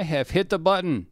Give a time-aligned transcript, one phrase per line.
[0.00, 1.08] I have hit the button,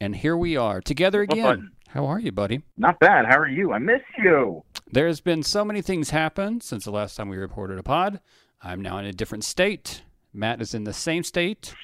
[0.00, 1.72] and here we are together again.
[1.88, 2.62] How are you, buddy?
[2.78, 3.26] Not bad.
[3.26, 3.74] How are you?
[3.74, 4.64] I miss you.
[4.90, 8.20] There's been so many things happen since the last time we reported a pod.
[8.62, 10.04] I'm now in a different state.
[10.32, 11.74] Matt is in the same state,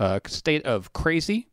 [0.00, 1.46] uh, state of crazy,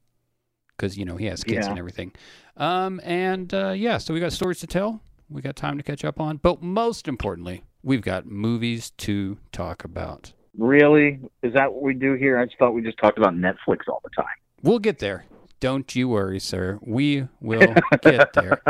[0.76, 1.70] because you know he has kids Yeah.
[1.70, 2.12] and everything.
[2.58, 5.02] Um, and uh, yeah, so we got stories to tell.
[5.30, 9.84] We got time to catch up on, but most importantly, we've got movies to talk
[9.84, 10.34] about.
[10.58, 11.20] Really?
[11.44, 12.38] Is that what we do here?
[12.40, 14.26] I just thought we just talked about Netflix all the time.
[14.62, 15.26] We'll get there.
[15.60, 16.80] Don't you worry, sir.
[16.82, 18.62] We will get there.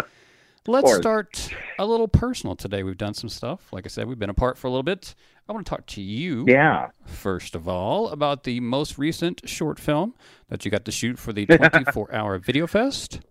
[0.67, 1.49] Let's start
[1.79, 2.83] a little personal today.
[2.83, 3.73] We've done some stuff.
[3.73, 5.15] Like I said, we've been apart for a little bit.
[5.49, 6.89] I want to talk to you, Yeah.
[7.05, 10.13] first of all, about the most recent short film
[10.49, 13.21] that you got to shoot for the 24 hour Video Fest.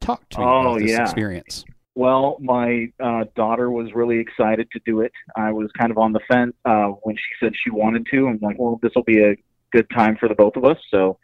[0.00, 1.02] Talk to me Oh, about this yeah.
[1.02, 1.64] experience.
[1.94, 5.12] Well, my uh, daughter was really excited to do it.
[5.36, 8.28] I was kind of on the fence uh, when she said she wanted to.
[8.28, 9.36] I'm like, well, this will be a
[9.72, 10.78] good time for the both of us.
[10.90, 11.18] So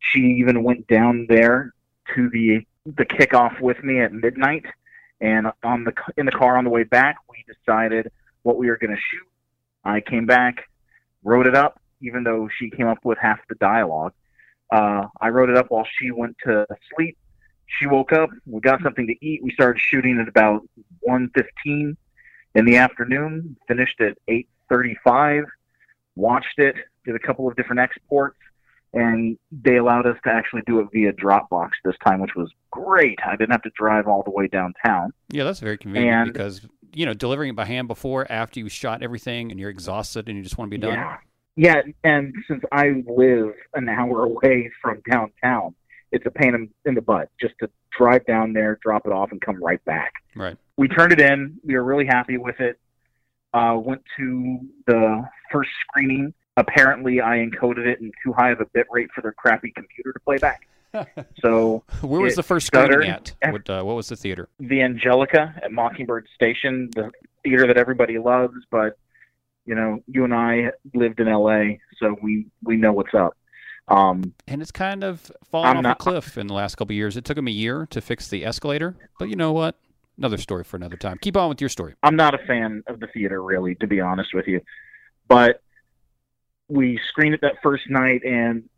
[0.00, 1.72] she even went down there
[2.14, 4.66] to the the kickoff with me at midnight.
[5.20, 8.10] And on the in the car on the way back, we decided
[8.42, 9.26] what we were going to shoot.
[9.84, 10.68] I came back,
[11.22, 14.12] wrote it up, even though she came up with half the dialogue.
[14.70, 17.16] Uh, I wrote it up while she went to sleep
[17.78, 20.62] she woke up we got something to eat we started shooting at about
[21.08, 21.96] 1.15
[22.54, 24.16] in the afternoon finished at
[24.70, 25.44] 8.35
[26.16, 28.36] watched it did a couple of different exports
[28.94, 33.18] and they allowed us to actually do it via dropbox this time which was great.
[33.26, 35.12] I didn't have to drive all the way downtown.
[35.30, 38.68] Yeah, that's very convenient And- because, you know, delivering it by hand before, after you
[38.68, 40.92] shot everything and you're exhausted and you just want to be done.
[40.92, 41.16] yeah.
[41.56, 45.74] Yeah and since i live an hour away from downtown
[46.12, 47.68] it's a pain in, in the butt just to
[47.98, 50.56] drive down there drop it off and come right back Right.
[50.76, 51.58] we turned it in.
[51.64, 52.78] We were really happy with it.
[53.54, 56.32] Uh, went to the first screening.
[56.56, 60.12] Apparently, I encoded it in too high of a bit rate for their crappy computer
[60.12, 60.66] to play back.
[61.42, 63.32] So Where was the first screening at?
[63.50, 64.48] What, uh, what was the theater?
[64.58, 67.10] the Angelika at Mockingbird Station, the
[67.42, 68.96] theater that everybody loves, but
[69.66, 73.36] you know, you and I lived in L.A., so we we know what's up.
[73.88, 76.96] Um, And it's kind of fallen I'm off a cliff in the last couple of
[76.96, 77.16] years.
[77.16, 79.76] It took them a year to fix the escalator, but you know what?
[80.18, 81.18] Another story for another time.
[81.20, 81.94] Keep on with your story.
[82.02, 84.60] I'm not a fan of the theater, really, to be honest with you.
[85.26, 85.62] But
[86.68, 88.68] we screened it that first night, and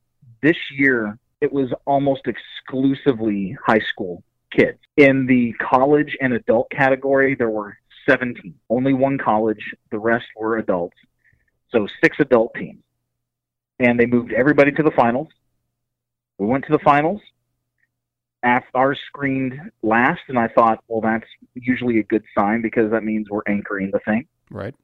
[0.43, 4.79] this year it was almost exclusively high school kids.
[4.97, 7.77] In the college and adult category, there were
[8.09, 8.55] 17.
[8.71, 10.97] Only one college, the rest were adults.
[11.71, 12.79] So six adult teams.
[13.85, 15.29] And they moved everybody to the finals.
[16.39, 17.21] We went to the finals.
[18.75, 23.29] Ours screened last, and I thought, well, that's usually a good sign because that means
[23.31, 24.27] we're anchoring the thing.
[24.51, 24.75] Right.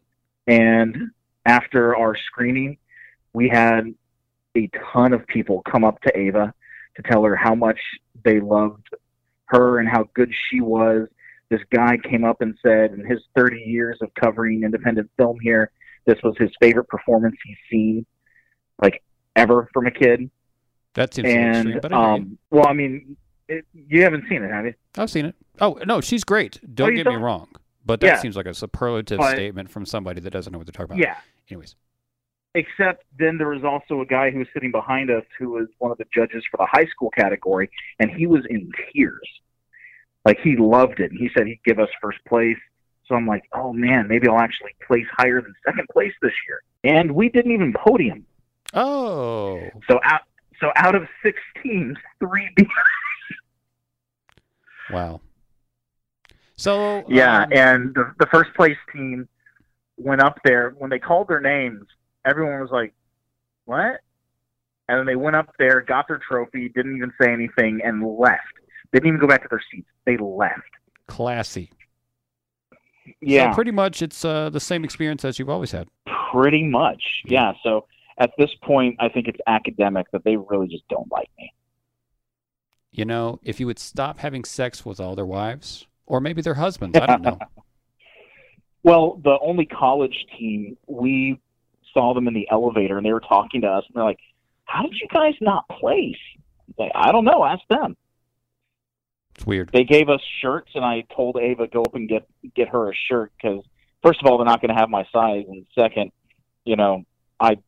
[0.47, 1.10] And
[1.47, 2.78] after our screening,
[3.33, 3.94] we had
[4.56, 6.53] a ton of people come up to Ava
[6.97, 7.78] to tell her how much
[8.25, 8.89] they loved
[9.47, 11.09] her and how good she was.
[11.49, 15.71] This guy came up and said, in his 30 years of covering independent film here,
[16.06, 18.06] this was his favorite performance he's seen,
[18.83, 19.03] like
[19.37, 20.31] ever from a kid.
[20.95, 23.17] That seems a little extreme, And but I um, well, I mean,
[23.49, 24.75] it, you haven't seen it, have you?
[24.97, 25.35] I've seen it.
[25.61, 26.59] Oh no, she's great.
[26.75, 27.23] Don't you get me don't?
[27.23, 27.49] wrong,
[27.87, 28.17] but that Yeah.
[28.21, 31.09] seems like a superlative But- statement from somebody that doesn't know what they're talking about.
[31.09, 31.17] Yeah.
[31.51, 31.75] Anyways,
[32.55, 35.93] except then there was also a guy who was sitting behind us who was one
[35.93, 37.71] of the judges for the high school category
[38.01, 39.29] and he was in tears
[40.25, 42.57] like he loved it and he said he'd give us first place
[43.07, 46.63] so i'm like oh man maybe i'll actually place higher than second place this year
[46.83, 48.27] and we didn't even podium
[48.75, 50.23] oh, so out
[50.61, 52.67] so out of six teams three beat
[54.91, 55.21] wow.
[56.57, 59.29] So Yeah, um, and the, the first place team
[59.97, 60.75] went up there.
[60.79, 61.87] When they called their names,
[62.27, 62.93] everyone was like,
[63.65, 64.01] "What?"
[64.89, 68.43] And then they went up there, got their trophy, didn't even say anything, and left.
[68.93, 69.87] They didn't even go back to their seats.
[70.05, 70.61] They left.
[71.07, 71.71] classy.
[73.21, 75.89] Yeah, So pretty much, it's uh, the same experience as you've always had.
[76.33, 77.03] pretty much.
[77.25, 77.53] Yeah.
[77.63, 77.87] So
[78.21, 81.53] at this point, I think it's academic that they really just don't like me.
[82.93, 86.55] You know, if you would stop having sex with all their wives, or maybe their
[86.55, 87.39] husbands, I don't know.
[88.83, 91.39] Well, the only college team, we
[91.93, 94.21] saw them in the elevator and they were talking to us and they're like,
[94.65, 96.16] How did you guys not place?
[96.78, 97.95] Like, I don't know, ask them.
[99.34, 99.69] It's weird.
[99.71, 102.95] They gave us shirts and I told Ava go up and get get her a
[102.95, 103.63] shirt because
[104.03, 106.11] first of all they're not going to have my size and second,
[106.65, 107.05] you know,
[107.39, 107.59] I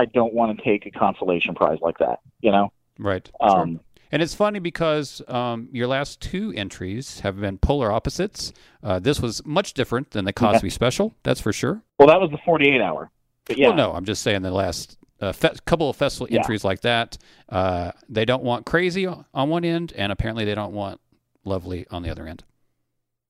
[0.00, 2.72] I don't want to take a consolation prize like that, you know.
[2.98, 3.30] Right.
[3.42, 3.60] Sure.
[3.60, 3.80] Um
[4.12, 8.52] And it's funny because um, your last two entries have been polar opposites.
[8.82, 11.82] Uh, this was much different than the Cosby special, that's for sure.
[11.98, 13.10] well that was the 48 hour.
[13.46, 13.68] But yeah.
[13.68, 16.38] Well, no, I'm just saying the last a fe- couple of festival Yeah.
[16.38, 17.18] entries like that.
[17.48, 20.98] Uh, they don't want crazy on one end, and apparently they don't want
[21.44, 22.42] lovely on the other end.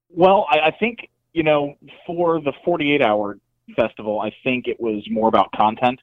[0.09, 1.75] Well, I, I think you know
[2.07, 3.39] for the 48 hour
[3.77, 6.01] festival, I think it was more about content.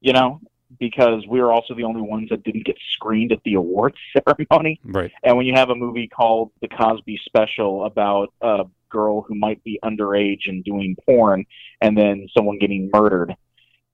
[0.00, 0.40] You know,
[0.78, 4.80] because we were also the only ones that didn't get screened at the awards ceremony.
[4.84, 5.10] Right.
[5.22, 9.62] And when you have a movie called The Cosby Special about a girl who might
[9.62, 11.44] be underage and doing porn,
[11.80, 13.34] and then someone getting murdered,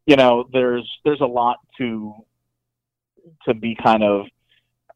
[0.07, 2.15] you know, there's there's a lot to
[3.47, 4.27] to be kind of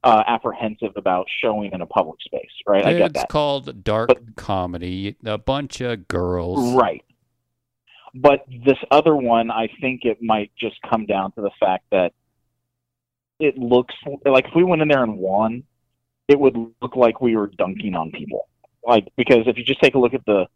[0.05, 2.87] uh, apprehensive about showing in a public space, right?
[2.87, 3.29] I get it's that.
[3.29, 5.17] called dark But- comedy.
[5.25, 6.75] A bunch of girls.
[6.75, 7.05] Right.
[8.15, 12.13] But this other one, I think it might just come down to the fact that
[13.39, 15.65] it looks like if we went in there and won,
[16.29, 18.49] it would look like we were dunking on people.
[18.87, 20.47] Like because if you just take a look at the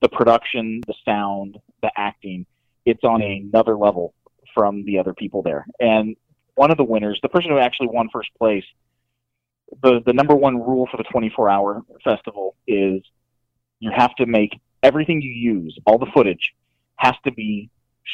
[0.00, 2.46] the production, the sound, the acting,
[2.84, 4.12] it's on another level
[4.52, 5.66] from the other people there.
[5.80, 6.16] And
[6.54, 8.64] one of the winners, the person who actually won first place,
[9.82, 13.02] the the number one rule for the 24 hour festival is
[13.80, 16.54] you have to make everything you use, all the footage,
[16.96, 17.70] has to be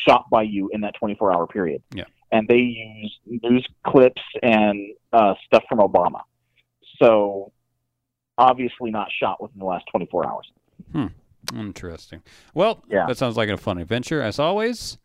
[0.07, 1.83] shot by you in that 24 hour period.
[1.95, 2.05] Yeah.
[2.33, 6.21] And they use news clips and uh, stuff from Obama.
[7.03, 7.53] So
[8.39, 10.47] obviously not shot within the last 24 hours.
[10.93, 11.07] Hmm.
[11.59, 12.23] Interesting.
[12.55, 13.07] Well, Yeah.
[13.07, 14.99] that sounds like a fun adventure as always.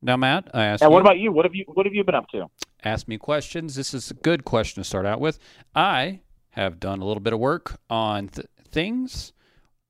[0.00, 1.32] Now, Matt, I asked And you, what about you?
[1.32, 2.46] What have you What have you been up to?
[2.84, 3.74] ask me questions.
[3.74, 5.40] This is a good question to start out with.
[5.74, 6.20] I
[6.50, 9.32] have done a little bit of work on th- things.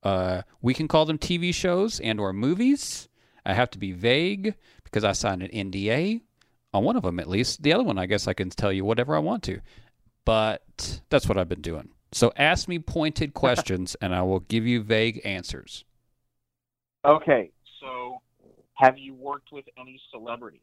[0.03, 3.09] Uh, we can call them TV shows and or movies.
[3.49, 4.55] I have to be vague
[4.85, 6.21] because I signed an NDA
[6.75, 7.63] on one of them at least.
[7.63, 9.61] The other one, I guess I can tell you whatever I want to.
[10.27, 11.89] But that's what I've been doing.
[12.13, 15.85] So ask me pointed questions and I will give you vague answers.
[17.07, 17.51] Okay,
[17.81, 18.21] so
[18.75, 20.61] have you worked with any celebrities?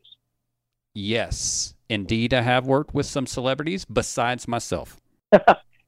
[0.94, 5.02] Yes, indeed, I have worked with some celebrities besides myself.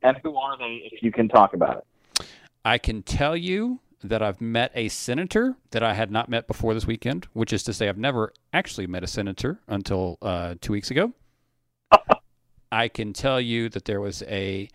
[0.04, 0.88] And who are they?
[0.92, 2.26] If you can talk about it.
[2.64, 6.74] I can tell you that I've met a senator that I had not met before
[6.74, 10.74] this weekend, which is to say, I've never actually met a senator until uh, two
[10.74, 11.14] weeks ago.
[12.72, 14.70] I can tell you that there was a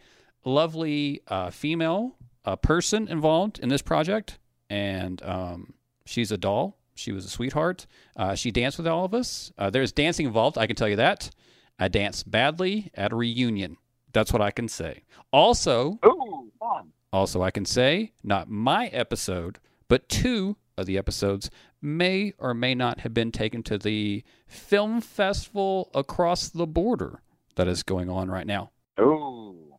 [0.44, 4.38] lovely uh, female uh, person involved in this project,
[4.70, 5.74] and um,
[6.04, 6.78] she's a doll.
[6.94, 7.86] She was a sweetheart.
[8.16, 9.52] Uh, she danced with all of us.
[9.56, 11.30] Uh, there's dancing involved, I can tell you that.
[11.78, 13.76] I danced badly at a reunion.
[14.12, 15.04] That's what I can say.
[15.32, 16.92] Also, Ooh, fun.
[17.12, 21.50] Also, I can say not my episode, but two of the episodes
[21.80, 27.22] may or may not have been taken to the film festival across the border
[27.56, 28.70] that is going on right now.
[29.00, 29.74] Ooh.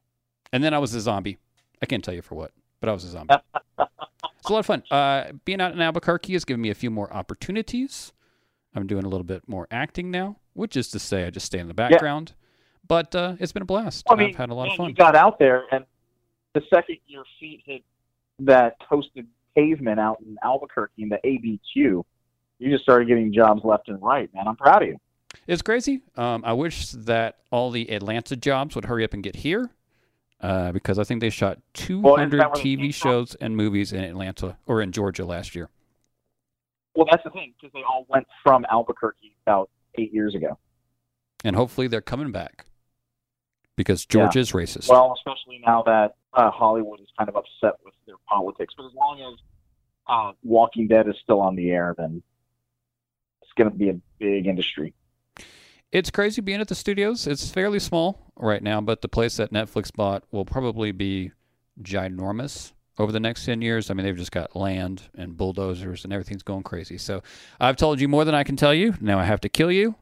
[0.52, 1.38] And then I was a zombie.
[1.82, 3.36] I can't tell you for what, but I was a zombie.
[3.80, 4.84] it's a lot of fun.
[4.92, 8.14] Uh, being out in Albuquerque has given me a few more opportunities.
[8.76, 11.60] I'm doing a little bit more acting now, which is to say, I just stay
[11.60, 12.34] in the background.
[12.88, 14.06] But uh, it's been a blast.
[14.10, 14.90] I mean, I've had a lot of fun.
[14.90, 15.86] You got out there, and
[16.54, 17.84] the second your feet hit
[18.40, 22.04] that toasted pavement out in Albuquerque in the ABQ,
[22.60, 24.48] you just started getting jobs left and right, man.
[24.48, 24.98] I'm proud of you.
[25.48, 26.02] It's crazy.
[26.16, 29.70] Um, I wish that all the Atlanta jobs would hurry up and get here
[30.42, 34.04] uh, because I think they shot 200 that where they TV shows and movies in
[34.04, 35.70] Atlanta or in Georgia last year.
[36.96, 40.60] Well, that's the thing because they all went from Albuquerque about eight years ago.
[41.44, 42.66] And hopefully they're coming back
[43.76, 44.22] because Yeah.
[44.22, 44.90] Georgia is racist.
[44.90, 48.74] Well, especially now that uh, Hollywood is kind of upset with their politics.
[48.76, 49.40] But as long as
[50.08, 52.22] uh, Walking Dead is still on the air, then
[53.42, 54.94] it's going to be a big industry.
[55.92, 57.28] it's crazy being at the studios.
[57.28, 61.32] It's fairly small right now, but the place that Netflix bought will probably be
[61.82, 63.90] ginormous over the next 10 years.
[63.90, 66.98] I mean, they've just got land and bulldozers and everything's going crazy.
[66.98, 67.24] So
[67.60, 68.96] I've told you more than I can tell you.
[69.02, 69.96] Now I have to kill you.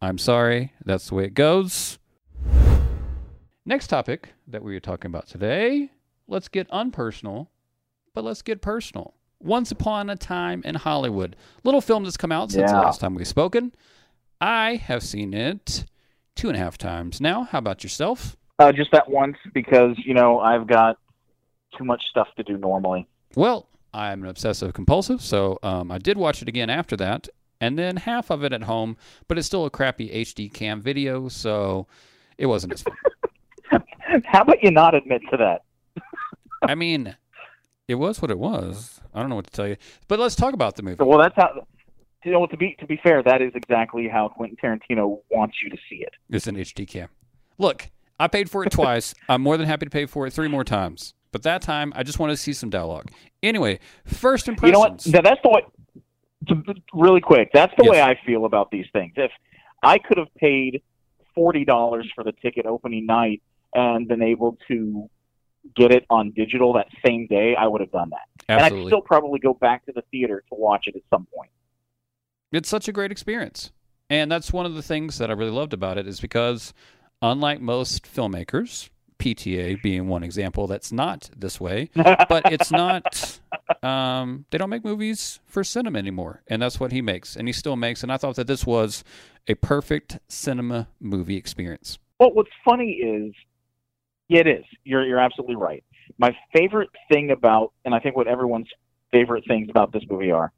[0.00, 0.72] I'm sorry.
[0.84, 1.97] That's the way it goes.
[3.68, 5.90] Next topic that we are talking about today
[6.26, 7.48] let's get unpersonal,
[8.14, 9.12] but let's get personal.
[9.40, 11.36] Once Upon a Time in Hollywood.
[11.64, 13.74] Little film that's come out since the last time we've spoken.
[14.40, 15.84] I have seen it
[16.34, 17.42] two and a half times now.
[17.42, 18.38] How about yourself?
[18.58, 20.96] Uh, just that once because you know I've got
[21.76, 23.06] too much stuff to do normally.
[23.36, 27.28] Well, I'm an obsessive compulsive, so um, I did watch it again after that,
[27.60, 28.96] and then half of it at home,
[29.28, 31.86] but it's still a crappy HD cam video, so
[32.38, 32.96] it wasn't as fun.
[34.24, 35.62] How about you not admit to that?
[36.62, 37.16] I mean,
[37.86, 39.00] it was what it was.
[39.14, 41.02] I don't know what to tell you, but let's talk about the movie.
[41.02, 41.66] Well, that's how.
[42.24, 45.70] You know, to be to be fair, that is exactly how Quentin Tarantino wants you
[45.70, 46.12] to see it.
[46.28, 47.08] It's an HD cam.
[47.58, 49.14] Look, I paid for it twice.
[49.28, 51.14] I'm more than happy to pay for it three more times.
[51.30, 53.10] But that time, I just wanted to see some dialogue.
[53.42, 55.06] Anyway, first impressions.
[55.06, 55.24] You know what?
[55.24, 55.62] Now, that's the way.
[56.48, 57.90] To, really quick, that's the Yes.
[57.92, 59.12] way I feel about these things.
[59.16, 59.30] If
[59.82, 60.82] I could have paid
[61.34, 63.42] forty dollars for the ticket opening night
[63.74, 65.08] and been able to
[65.76, 68.28] get it on digital that same day, I would have done that.
[68.48, 71.50] And I'd still probably go back to the theater to watch it at some point.
[72.52, 73.72] It's such a great experience.
[74.10, 76.72] And that's one of the things that I really loved about it is because
[77.20, 83.40] unlike most filmmakers, PTA being one example that's not this way, but it's not.
[83.82, 87.52] Um, they don't make movies for cinema anymore, and that's what he makes, and he
[87.52, 88.02] still makes.
[88.02, 89.04] And I thought that this was
[89.46, 91.98] a perfect cinema movie experience.
[92.18, 93.34] Well, what's funny is,
[94.28, 94.64] yeah, it is.
[94.84, 95.82] You're you're absolutely right.
[96.18, 98.68] My favorite thing about, and I think what everyone's
[99.12, 100.52] favorite things about this movie are,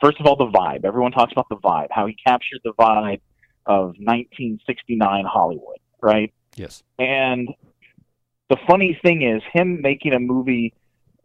[0.00, 0.84] first of all, the vibe.
[0.84, 3.20] Everyone talks about the vibe, how he captured the vibe
[3.66, 6.32] of 1969 Hollywood, right?
[6.56, 6.82] Yes.
[6.98, 7.48] And
[8.50, 10.74] the funny thing is, him making a movie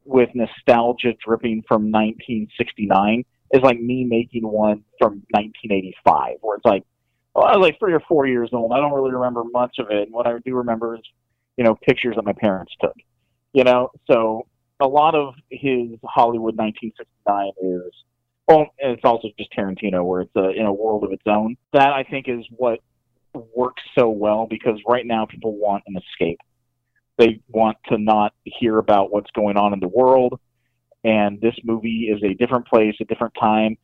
[0.06, 6.84] with nostalgia dripping from 1969 is like me making one from 1985, where it's like,
[7.34, 8.72] well, I was like three or four years old.
[8.72, 10.04] I don't really remember much of it.
[10.04, 11.02] And what I do remember is,
[11.58, 12.96] you know, pictures that my parents took.
[13.54, 14.48] You know, so
[14.80, 17.94] a lot of his Hollywood 1969 is,
[18.48, 21.58] oh, well, it's also just Tarantino, where it's a, in a world of its own.
[21.74, 22.80] That I think is what
[23.56, 26.40] works so well because right now people want an escape.
[27.18, 30.40] They want to not hear about what's going on in the world.
[31.04, 33.78] And this movie is a different place, a different time.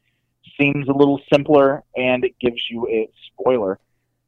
[0.60, 3.80] Seems a little simpler, and it gives you a spoiler,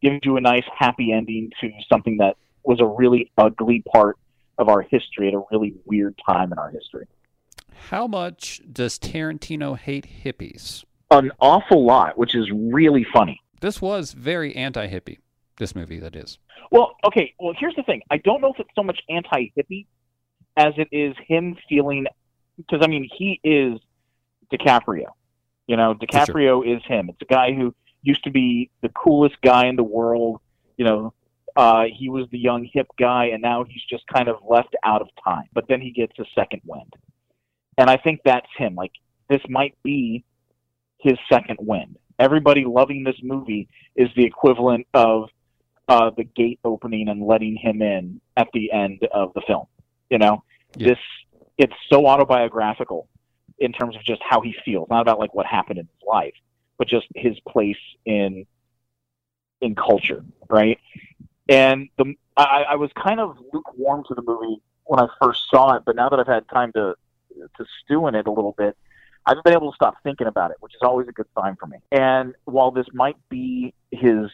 [0.01, 4.17] gives you a nice happy ending to something that was a really ugly part
[4.57, 7.07] of our history at a really weird time in our history.
[7.89, 10.85] How much does Tarantino hate hippies?
[11.11, 13.41] An awful lot, which is really funny.
[13.61, 15.19] This was very anti hippie,
[15.57, 16.39] this movie, that is.
[16.71, 17.33] Well, okay.
[17.39, 18.01] Well, here's the thing.
[18.09, 19.85] I don't know if it's so much anti-hippie
[20.57, 22.05] as it is him feeling
[22.57, 23.79] because I mean he is
[24.51, 25.05] DiCaprio.
[25.67, 26.65] You know, DiCaprio sure.
[26.65, 27.09] is him.
[27.09, 30.39] It's a guy who used to be the coolest guy in the world.
[30.77, 31.13] You know,
[31.55, 35.01] uh, he was the young hip guy, and now he's just kind of left out
[35.01, 35.45] of time.
[35.53, 36.93] But then he gets a second wind,
[37.77, 38.75] and I think that's him.
[38.75, 38.91] Like
[39.29, 40.23] this might be
[40.99, 41.97] his second wind.
[42.19, 45.29] Everybody loving this movie is the equivalent of
[45.87, 49.65] uh, the gate opening and letting him in at the end of the film.
[50.09, 50.43] You know,
[50.75, 50.89] yeah.
[50.89, 50.99] this
[51.57, 53.07] it's so autobiographical
[53.59, 56.33] in terms of just how he feels, not about like what happened in his life,
[56.77, 58.45] but just his place in
[59.61, 60.79] in culture, right?
[61.47, 65.75] And the I, I was kind of lukewarm to the movie when I first saw
[65.75, 66.95] it, but now that I've had time to
[67.57, 68.77] to stew in it a little bit,
[69.25, 71.67] I've been able to stop thinking about it, which is always a good sign for
[71.67, 71.77] me.
[71.91, 74.29] And while this might be his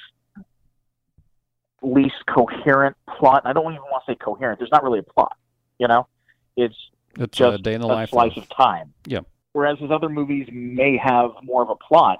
[1.82, 3.44] least coherent plot.
[3.46, 4.60] I don't even want to say coherent.
[4.60, 5.36] There's not really a plot.
[5.80, 6.08] You know,
[6.56, 6.76] it's
[7.20, 8.94] it's just a day in the a life slice of, of time.
[9.06, 9.22] Yeah.
[9.54, 12.20] Whereas his other movies may have more of a plot.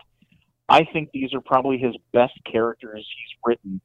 [0.68, 3.82] I think these are probably his best characters he's written,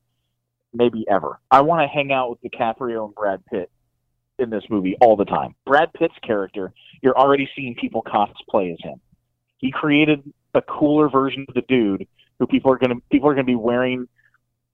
[0.76, 1.38] maybe ever.
[1.50, 3.71] I want to hang out with DiCaprio and Brad Pitt
[4.38, 5.54] in this movie all the time.
[5.64, 9.00] Brad Pitt's character, you're already seeing people cosplay as him.
[9.59, 10.23] He created
[10.54, 12.06] a cooler version of the dude
[12.38, 14.09] who people are gonna people are gonna be wearing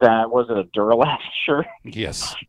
[0.01, 1.67] that was it a Duralast shirt?
[1.85, 2.35] Yes.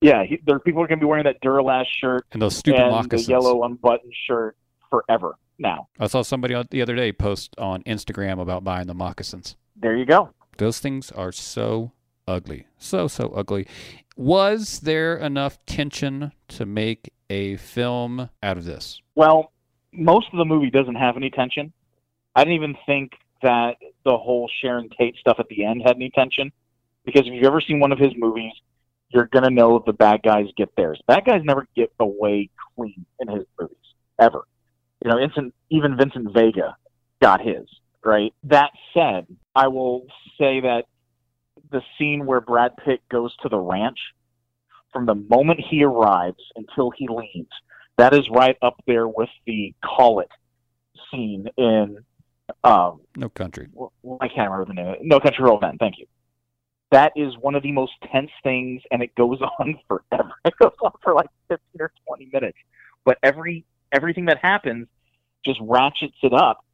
[0.00, 2.78] Yeah, he, there people are going to be wearing that Duralast shirt and those stupid
[2.78, 4.54] and moccasins, the yellow unbuttoned shirt
[4.90, 5.88] forever now.
[5.98, 9.56] I saw somebody the other day post on Instagram about buying the moccasins.
[9.76, 10.28] There you go.
[10.58, 11.92] Those things are so
[12.26, 13.66] ugly, so so ugly.
[14.16, 19.00] Was there enough tension to make a film out of this?
[19.14, 19.52] Well,
[19.92, 21.72] most of the movie doesn't have any tension.
[22.34, 23.12] I didn't even think
[23.42, 26.52] that the whole Sharon Tate stuff at the end had any tension.
[27.04, 28.52] Because if you've ever seen one of his movies,
[29.10, 31.00] you're gonna know the bad guys get theirs.
[31.06, 33.76] Bad guys never get away clean in his movies
[34.18, 34.44] ever.
[35.04, 36.76] You know, even Vincent Vega
[37.20, 37.68] got his
[38.02, 38.32] right.
[38.44, 40.06] That said, I will
[40.38, 40.84] say that
[41.74, 43.98] the scene where Brad Pitt goes to the ranch,
[44.92, 47.50] from the moment he arrives until he leaves,
[47.98, 50.30] that is right up there with the call it
[51.10, 51.98] scene in
[52.62, 53.68] um, no Country.
[53.72, 54.96] Well, I can't remember the name.
[55.02, 55.76] No Country for Old Men.
[55.78, 56.06] Thank you.
[56.92, 60.30] That is one of the most tense things, and it goes on forever.
[60.44, 62.58] It goes on for like fifteen or twenty minutes,
[63.04, 64.86] but every everything that happens
[65.44, 66.64] just ratchets it up.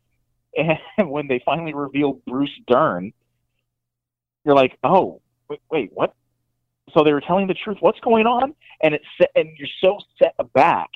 [0.99, 3.13] And when they finally reveal Bruce Dern,
[4.45, 6.15] you're like, oh, wait, wait, what?
[6.95, 7.79] So they were telling the truth.
[7.81, 8.55] What's going on?
[8.83, 10.91] And it's and you're so set aback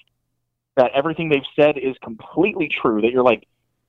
[0.77, 3.47] that everything they've said is completely true that you're like,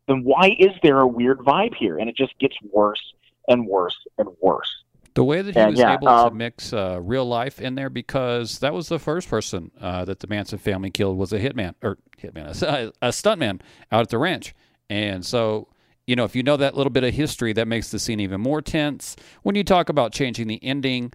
[0.08, 1.98] then why is there a weird vibe here?
[1.98, 3.02] And it just gets worse
[3.48, 4.70] and worse and worse.
[5.16, 7.76] The way that he and, was yeah, able um, to mix uh, real life in
[7.76, 11.40] there, because that was the first person uh, that the Manson family killed was a
[11.40, 14.54] hitman or hitman, a, a stuntman out at the ranch,
[14.90, 15.70] and so
[16.08, 18.42] you know, if you know that little bit of history, that makes the scene even
[18.42, 19.16] more tense.
[19.44, 21.12] When you talk about changing the ending,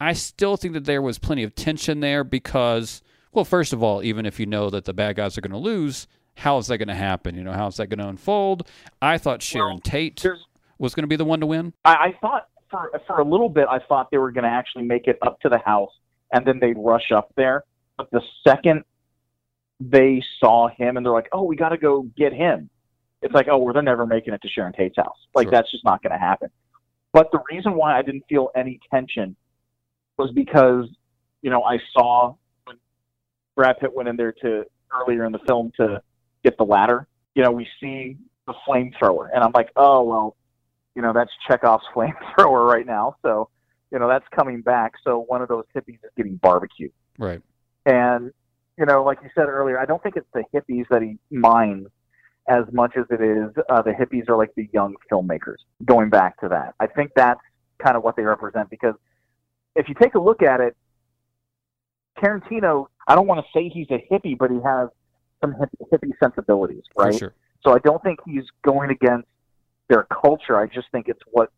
[0.00, 4.02] I still think that there was plenty of tension there because, well, first of all,
[4.02, 6.78] even if you know that the bad guys are going to lose, how is that
[6.78, 7.34] going to happen?
[7.36, 8.68] You know, how is that going to unfold?
[9.00, 10.26] I thought Sharon Well, Tate
[10.78, 11.72] was going to be the one to win.
[11.84, 14.84] I, I thought for for a little bit, I thought they were going to actually
[14.84, 15.92] make it up to the house,
[16.32, 17.64] and then they'd rush up there.
[17.96, 18.84] But the second
[19.80, 22.68] they saw him, and they're like, "Oh, we got to go get him,"
[23.24, 25.16] it's like, "Oh, well, they're never making it to Sharon Tate's house.
[25.34, 25.50] Like Sure.
[25.52, 26.50] that's just not going to happen."
[27.12, 29.36] But the reason why I didn't feel any tension
[30.18, 30.86] was because,
[31.42, 32.76] you know, I saw when
[33.56, 36.02] Brad Pitt went in there to earlier in the film to
[36.44, 37.06] get the ladder.
[37.34, 38.16] You know, we see
[38.46, 40.36] the flamethrower, and I'm like, "Oh, well."
[40.94, 43.16] you know, that's Chekhov's flamethrower right now.
[43.22, 43.48] So,
[43.90, 44.92] you know, that's coming back.
[45.04, 46.92] So one of those hippies is getting barbecued.
[47.18, 47.42] Right.
[47.86, 48.32] And,
[48.78, 51.88] you know, like you said earlier, I don't think it's the hippies that he minds
[52.48, 55.56] as much as it is uh, the hippies are like the young filmmakers.
[55.84, 57.40] Going back to that, I think that's
[57.78, 58.94] kind of what they represent because
[59.74, 60.76] if you take a look at it,
[62.18, 64.88] Tarantino, I don't want to say he's a hippie, but he has
[65.40, 65.54] some
[65.92, 67.14] hippie sensibilities, right?
[67.14, 67.34] sure.
[67.64, 69.26] So I don't think he's going against
[69.88, 70.58] their culture.
[70.58, 71.50] I just think it's what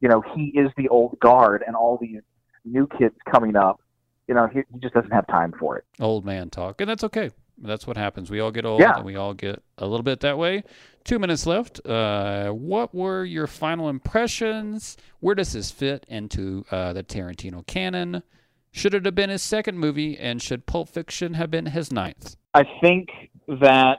[0.00, 0.22] you know.
[0.34, 2.20] He is the old guard, and all these
[2.64, 3.80] new kids coming up.
[4.28, 5.84] You know, he, he just doesn't have time for it.
[6.00, 6.80] Old man talk.
[6.80, 7.30] And that's okay.
[7.64, 8.30] That's what happens.
[8.30, 8.96] We all get old Yeah.
[8.96, 10.62] and we all get a little bit that way.
[11.04, 11.84] Two minutes left.
[11.86, 14.96] Uh, what were your final impressions?
[15.20, 18.22] Where does this fit into uh, the Tarantino canon?
[18.70, 20.16] Should it have been his second movie?
[20.18, 22.36] And should Pulp Fiction have been his ninth?
[22.54, 23.08] I think
[23.48, 23.98] that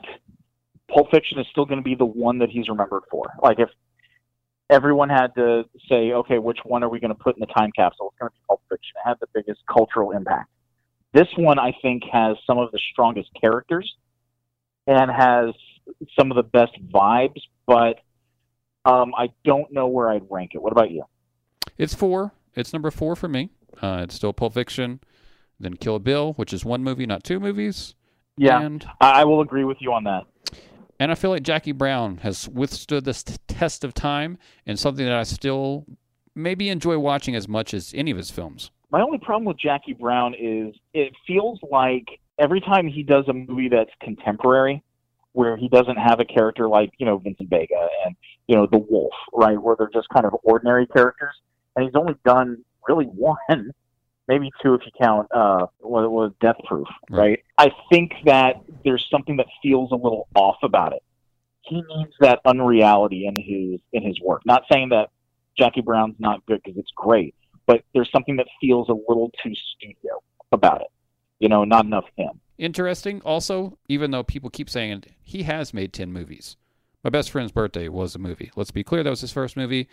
[0.92, 3.24] Pulp Fiction is still going to be the one that he's remembered for.
[3.42, 3.68] Like if
[4.70, 7.70] everyone had to say, okay, which one are we going to put in the time
[7.76, 8.08] capsule?
[8.12, 8.92] It's going to be Pulp Fiction.
[9.04, 10.50] It had the biggest cultural impact.
[11.16, 13.90] This one, I think, has some of the strongest characters
[14.86, 15.54] and has
[16.18, 18.00] some of the best vibes, but
[18.84, 20.60] um, I don't know where I'd rank it.
[20.60, 21.04] What about you?
[21.78, 22.32] It's four.
[22.54, 23.48] It's number four for me.
[23.80, 25.00] Uh, it's still Pulp Fiction,
[25.58, 27.94] then Kill Bill, which is one movie, not two movies.
[28.36, 30.24] Yeah, And I I will agree with you on that.
[31.00, 34.36] And I feel like Jackie Brown has withstood this t- test of time
[34.66, 35.86] and something that I still
[36.34, 38.70] maybe enjoy watching as much as any of his films.
[38.90, 42.06] My only problem with Jackie Brown is it feels like
[42.38, 44.82] every time he does a movie that's contemporary,
[45.32, 48.78] where he doesn't have a character like, you know, Vincent Vega and, you know, The
[48.78, 51.34] Wolf, right, where they're just kind of ordinary characters,
[51.74, 53.72] and he's only done really one,
[54.28, 57.18] maybe two if you count uh, what was Death Proof, Right.
[57.18, 57.44] right?
[57.58, 61.02] I think that there's something that feels a little off about it.
[61.62, 64.42] He needs that unreality in his in his work.
[64.46, 65.10] Not saying that
[65.58, 67.34] Jackie Brown's not good because it's great,
[67.66, 70.88] but there's something that feels a little too studio about it.
[71.40, 72.40] You know, not enough him.
[72.58, 76.56] Interesting, also, even though people keep saying it, he has made 10 movies.
[77.04, 78.50] My best friend's birthday was a movie.
[78.56, 79.88] Let's be clear, that was his first movie.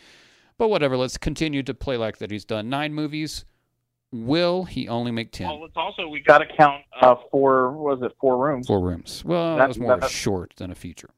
[0.58, 2.32] But whatever, let's continue to play like that.
[2.32, 3.44] He's done nine movies.
[4.12, 5.48] Will he only make 10?
[5.48, 7.72] Well, it's also we got to count uh, four.
[7.72, 8.12] Was it?
[8.22, 8.68] Four rooms.
[8.68, 9.24] Four rooms.
[9.26, 11.10] Well, that That- was more that- short than a feature.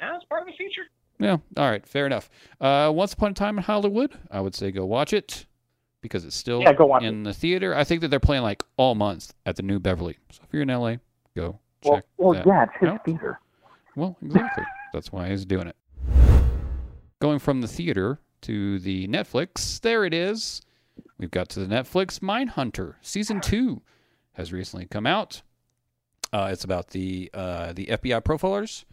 [0.00, 0.82] Yeah, that's part of the feature.
[1.20, 1.36] Yeah.
[1.56, 1.86] All right.
[1.86, 2.28] Fair enough.
[2.60, 4.18] Uh, Once Upon a Time in Hollywood.
[4.30, 5.46] I would say go watch it
[6.02, 7.74] because it's still Yeah, go watch in the theater.
[7.74, 10.18] I think that they're playing like all months at the New Beverly.
[10.30, 10.96] So if you're in LA,
[11.34, 12.46] go Well, check well, that.
[12.46, 13.04] yeah, it's his out.
[13.04, 13.40] theater.
[13.96, 14.64] Well, exactly.
[14.92, 15.76] That's why he's doing it.
[17.20, 20.60] Going from the theater to the Netflix, there it is.
[21.18, 23.80] We've got to the Netflix Mindhunter season two
[24.34, 25.42] has recently come out.
[26.32, 28.84] Uh, it's about the uh, the FBI profilers.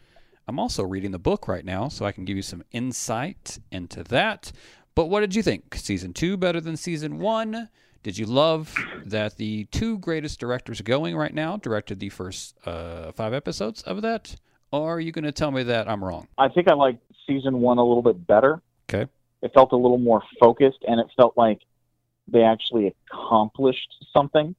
[0.48, 4.04] I'm also reading the book right now, so I can give you some insight into
[4.06, 4.52] that.
[5.00, 5.76] But what did you think?
[5.76, 7.70] Season two better than season one?
[8.04, 13.14] Did you love that the two greatest directors going right now directed the first uh,
[13.14, 14.36] five episodes of that?
[14.74, 16.28] Or are you going to tell me that I'm wrong?
[16.38, 18.62] I think I liked season one a little bit better.
[18.90, 19.10] Okay.
[19.42, 21.62] It felt a little more focused, and it felt like
[22.28, 24.54] they actually accomplished something.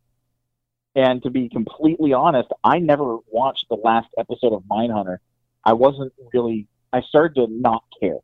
[0.94, 5.18] And to be completely honest, I never watched the last episode of Mindhunter.
[5.66, 6.66] I wasn't really.
[6.94, 8.20] I started to not care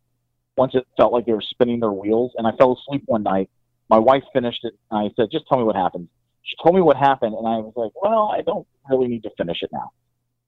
[0.56, 3.50] once it felt like they were spinning their wheels, and I fell asleep one night.
[3.88, 6.08] My wife finished it, and I said, "Just tell me what happened."
[6.42, 9.30] She told me what happened, and I was like, "Well, I don't really need to
[9.30, 9.90] finish it now."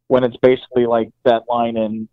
[0.07, 2.09] When it's basically like that line in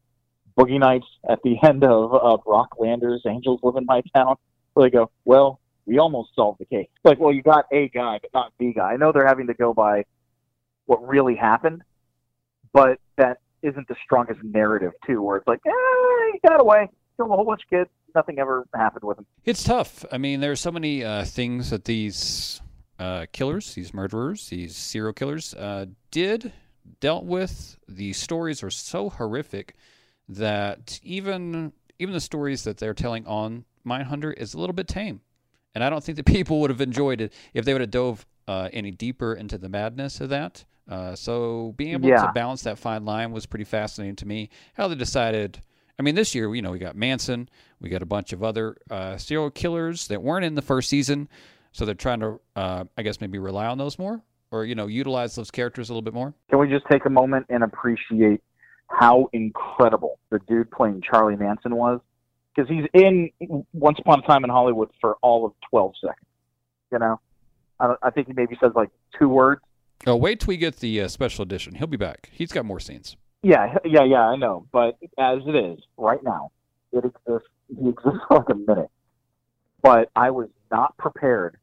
[0.58, 4.36] Boogie Nights at the end of uh, Brock Landers Angels Live in My Town,
[4.74, 8.20] where they go, "Well, we almost solved the case." Like, well, you got a guy,
[8.22, 8.94] but not the guy.
[8.94, 10.06] I know they're having to go by
[10.86, 11.84] what really happened,
[12.74, 15.22] but that isn't the strongest narrative too.
[15.22, 18.66] Where it's like, eh, he got away, killed a whole bunch of kids, nothing ever
[18.74, 19.26] happened with him.
[19.44, 20.06] It's tough.
[20.12, 22.62] I mean, there's so many uh, things that these
[23.00, 26.52] uh, killers, these murderers, these serial killers uh, did,
[27.00, 27.78] dealt with.
[27.88, 29.76] The stories are so horrific
[30.30, 35.22] that even even the stories that they're telling on Mindhunter is a little bit tame.
[35.74, 38.26] And I don't think that people would have enjoyed it if they would have dove
[38.48, 40.66] uh, any deeper into the madness of that.
[40.90, 42.26] Uh, so being able Yeah.
[42.26, 44.50] to balance that fine line was pretty fascinating to me.
[44.76, 45.62] How they decided.
[45.98, 48.78] I mean, this year, you know, we got Manson, we got a bunch of other
[48.90, 51.30] uh, serial killers that weren't in the first season,
[51.72, 54.88] so they're trying to, uh, I guess, maybe rely on those more, or you know,
[54.88, 56.34] utilize those characters a little bit more.
[56.50, 58.42] Can we just take a moment and appreciate
[58.88, 62.02] how incredible the dude playing Charlie Manson was?
[62.54, 63.32] Because he's in
[63.74, 66.26] Once Upon a Time in Hollywood for all of 12 seconds.
[66.92, 67.20] You know,
[67.80, 69.62] I, I think he maybe says like two words.
[70.08, 71.76] Oh, wait till we get the uh, special edition.
[71.76, 72.30] He'll be back.
[72.32, 73.16] He's got more scenes.
[73.46, 74.66] Yeah, yeah, yeah, I know.
[74.72, 76.50] But as it is right now,
[76.92, 77.48] it exists.
[77.68, 78.90] He exists for like a minute.
[79.84, 81.58] But I was not prepared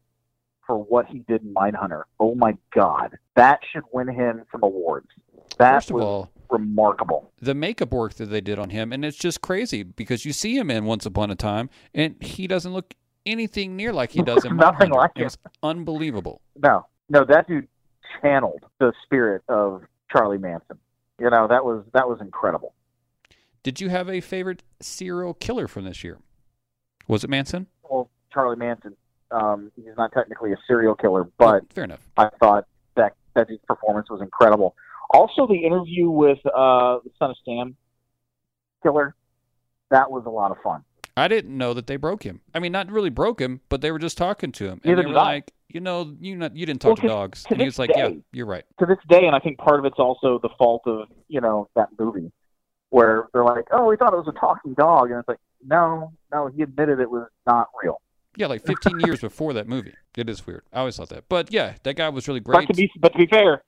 [0.65, 2.03] for what he did in Mindhunter.
[2.21, 5.09] Oh my God, that should win him some awards.
[5.57, 7.33] That First of was all, remarkable.
[7.41, 10.55] the makeup work that they did on him, and it's just crazy because you see
[10.57, 12.93] him in Once Upon a Time, and he doesn't look
[13.25, 14.95] anything near like he does in Nothing Mindhunter.
[14.95, 15.23] like It it.
[15.25, 16.39] was unbelievable.
[16.55, 17.67] No, no, that dude
[18.21, 20.77] channeled the spirit of Charlie Manson.
[21.19, 22.73] You know, that was that was incredible.
[23.61, 26.19] Did you have a favorite serial killer from this year?
[27.07, 27.67] Was it Manson?
[27.89, 28.95] Well, Charlie Manson,
[29.31, 32.09] um, he's not technically a serial killer, but fair enough.
[32.17, 34.75] I thought that that his performance was incredible.
[35.11, 37.75] Also, the interview with uh, the Son of Sam
[38.81, 39.15] killer,
[39.91, 40.83] that was a lot of fun.
[41.15, 42.41] I didn't know that they broke him.
[42.53, 45.03] I mean, not really broke him, but they were just talking to him, and Neither
[45.03, 47.51] they were like, you know, you not, you didn't Well, talk to 'cause dogs, to
[47.53, 48.63] and he was like, yeah, you're right.
[48.79, 51.67] To this day, and I think part of it's also the fault of you know
[51.75, 52.31] that movie,
[52.89, 56.11] where they're like, "Oh, we thought it was a talking dog," and it's like, "No,
[56.31, 58.01] no." He admitted it was not real.
[58.35, 59.93] Yeah, like 15 years before that movie.
[60.17, 60.63] It is weird.
[60.73, 62.67] I always thought that, but yeah, that guy was really But great.
[62.69, 63.63] to be but to be fair,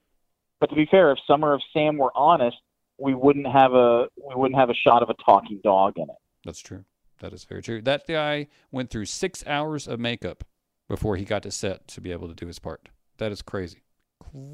[0.60, 2.58] but to be fair, if Summer of Sam were honest,
[2.98, 6.16] we wouldn't have a we wouldn't have a shot of a talking dog in it.
[6.44, 6.84] That's true.
[7.20, 7.82] That is very true.
[7.82, 10.44] That guy went through six hours of makeup
[10.88, 12.90] before he got to set to be able to do his part.
[13.18, 13.84] That is crazy.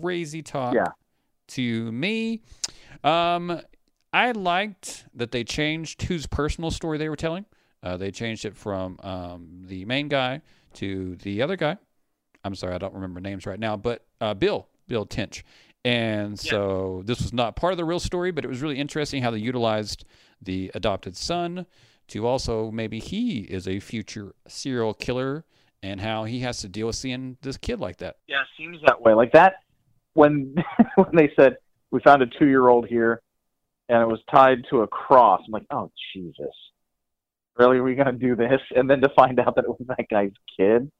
[0.01, 0.87] Crazy talk Yeah.
[1.49, 2.41] to me.
[3.03, 3.61] Um,
[4.13, 7.45] I liked that they changed whose personal story they were telling.
[7.83, 10.41] Uh, they changed it from um, the main guy
[10.73, 11.77] to the other guy.
[12.43, 15.43] I'm sorry, I don't remember names right now, but uh, Bill, Bill Tench.
[15.83, 19.23] And so this was not part of the real story, but it was really interesting
[19.23, 20.05] how they utilized
[20.41, 21.65] the adopted son
[22.11, 25.45] to also maybe he is a future serial killer
[25.81, 28.17] and how he has to deal with seeing this kid like that.
[28.27, 29.13] Yeah, seems that way.
[29.13, 29.55] Like that
[30.13, 30.55] when
[30.95, 31.57] when they said
[31.89, 33.21] we found a two year old here
[33.89, 35.41] and it was tied to a cross.
[35.45, 36.55] I'm like, oh Jesus,
[37.57, 37.77] really?
[37.77, 38.61] Are we gonna do this?
[38.75, 40.91] And then to find out that it was that guy's kid.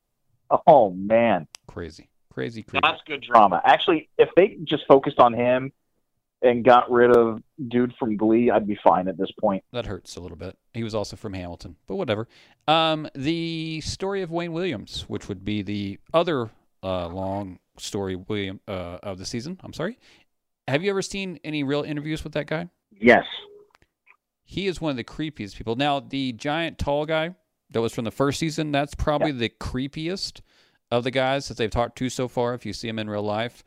[0.68, 2.82] Oh man, Crazy, crazy, crazy.
[2.84, 3.62] that's good drama.
[3.64, 5.72] Actually, if they just focused on him
[6.42, 9.64] and got rid of dude from Glee, I'd be fine at this point.
[9.72, 10.58] That hurts a little bit.
[10.74, 12.28] He was also from Hamilton, but whatever.
[12.68, 16.50] Um, the story of Wayne Williams, which would be the other
[16.84, 19.60] uh, long story William uh, of the season.
[19.64, 19.98] I'm sorry.
[20.68, 22.70] Have you ever seen any real interviews with that guy?
[23.00, 23.26] Yes.
[24.44, 25.76] He is one of the creepiest people.
[25.76, 27.36] Now, the giant tall guy
[27.70, 30.42] that was from the first season, that's probably the creepiest
[30.92, 32.54] of the guys that they've talked to so far.
[32.54, 33.64] If you see him in real life,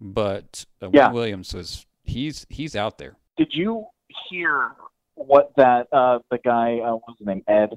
[0.00, 1.06] but uh, Yeah.
[1.06, 3.16] Wayne Williams is he's he's out there.
[3.36, 3.86] Did you
[4.28, 4.72] hear
[5.14, 7.70] what that uh the guy uh, what's his name Ed,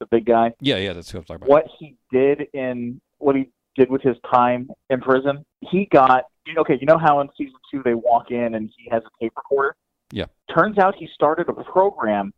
[0.00, 0.52] the big guy?
[0.60, 1.48] Yeah, yeah, that's who I'm talking about.
[1.48, 5.44] what he did in what he did with his time in prison.
[5.60, 6.24] He got
[6.56, 6.76] okay.
[6.80, 9.76] You know how in season two they walk in and he has a tape recorder.
[10.10, 10.26] Yeah.
[10.54, 12.34] Turns out he started a program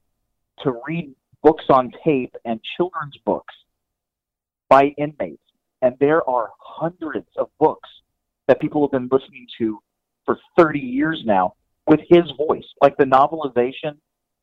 [0.62, 3.54] to read books on tape and children's books
[4.68, 5.42] by inmates,
[5.82, 7.88] and there are hundreds of books
[8.46, 9.80] that people have been listening to
[10.24, 11.54] for 30 years now
[11.86, 13.96] with his voice, like the novelization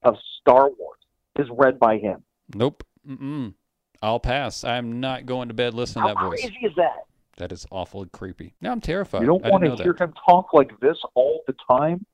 [0.04, 1.00] of Star Wars
[1.40, 2.24] is read by him.
[2.54, 2.84] Nope.
[3.08, 3.54] Mm-mm.
[4.02, 4.64] I'll pass.
[4.64, 6.42] I'm not going to bed listening to How that voice.
[6.42, 7.06] crazy is that?
[7.38, 8.56] That is awful and creepy.
[8.62, 9.22] Now I'm terrified.
[9.22, 12.06] You don't I want to hear him talk like this all the time.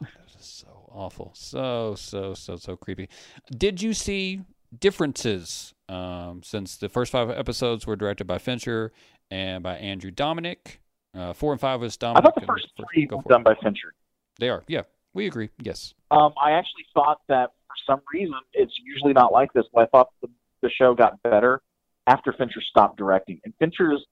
[0.00, 0.08] that.
[0.28, 1.32] That is so awful.
[1.34, 3.08] So so so so creepy.
[3.50, 4.42] Did you see
[4.78, 8.92] differences um, since the first five episodes were directed by Fincher
[9.30, 10.78] and by Andrew Dominik?
[11.18, 13.92] Uh, four and five was I thought the first three were done by Fincher.
[14.38, 14.62] They are.
[14.68, 14.82] Yeah,
[15.14, 15.50] we agree.
[15.60, 15.94] Yes.
[16.12, 19.86] Um, I actually thought that for some reason it's usually not like this, but I
[19.86, 20.28] thought the,
[20.62, 21.60] the show got better
[22.06, 23.40] after Fincher stopped directing.
[23.44, 24.04] And Fincher's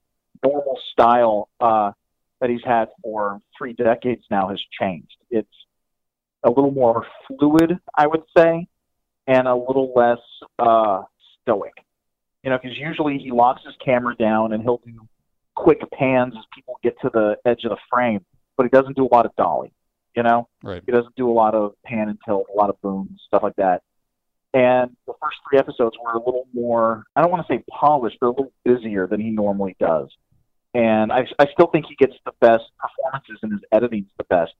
[0.44, 1.92] normal style uh,
[2.40, 5.16] that he's had for three decades now has changed.
[5.30, 5.48] It's
[6.42, 8.66] a little more fluid, I would say,
[9.28, 10.18] and a little less
[10.58, 11.02] uh,
[11.42, 11.72] stoic.
[12.42, 15.06] You know, because usually he locks his camera down and he'll do
[15.56, 18.24] quick pans as people get to the edge of the frame,
[18.56, 19.72] but he doesn't do a lot of dolly.
[20.14, 20.82] You know, Right.
[20.86, 23.56] he doesn't do a lot of pan and tilt, a lot of booms, stuff like
[23.56, 23.82] that.
[24.54, 28.16] and the first three episodes were a little more I don't want to say polished,
[28.20, 30.08] but a little busier than he normally does.
[30.72, 34.54] And I, I still think he gets the best performances and his editing's the best.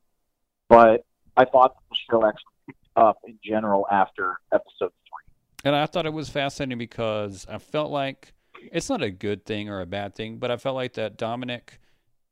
[0.68, 1.04] But
[1.36, 5.34] I thought the show actually picked up in general after episode three.
[5.64, 8.32] And I thought it was fascinating because I felt like
[8.72, 11.78] it's not a good thing or a bad thing, but I felt like that Dominik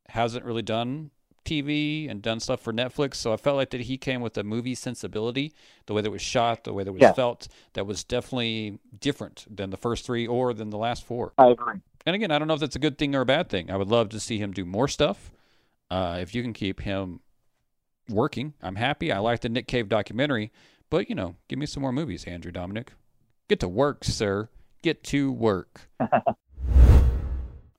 [0.09, 1.11] hasn't really done
[1.45, 3.17] TV and done stuff for Netflix.
[3.17, 5.53] So I felt like that he came with a movie sensibility,
[5.87, 7.13] the way that was shot, the way that was Yeah.
[7.13, 11.35] felt, that was definitely different than the first three or than the last four.
[11.37, 11.81] I agree.
[12.07, 13.71] And again, I don't know if that's a good thing or a bad thing.
[13.71, 15.31] I would love to see him do more stuff.
[15.91, 17.21] Uh, if you can keep him
[18.09, 19.13] working, I'm happy.
[19.13, 20.51] I like the Nick Cave documentary,
[20.91, 22.89] but you know, give me some more movies, Andrew Dominik.
[23.49, 24.49] Get to work, sir.
[24.85, 25.88] Get to work.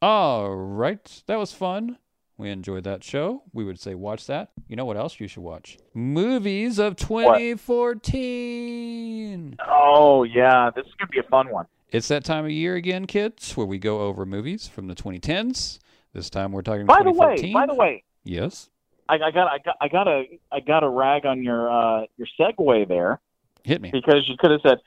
[0.02, 2.00] All right, that was fun.
[2.36, 3.44] We enjoyed that show.
[3.54, 4.50] We would say watch that.
[4.68, 5.78] You know what else you should watch?
[5.94, 9.58] Movies of 2014.
[9.70, 11.68] Oh yeah, this is gonna be a fun one.
[11.92, 15.78] It's that time of year again, kids, where we go over movies from the 2010s.
[16.12, 18.72] This time we're talking By the way, by the way, yes,
[19.08, 22.06] I, I got I got I got a I got a rag on your uh,
[22.18, 23.22] your segue there
[23.64, 23.92] hit me.
[23.94, 24.80] because you could have said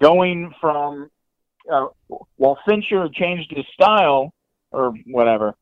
[0.00, 1.10] going from
[1.72, 1.86] uh,
[2.36, 4.32] while Fincher changed his style
[4.70, 5.54] or whatever.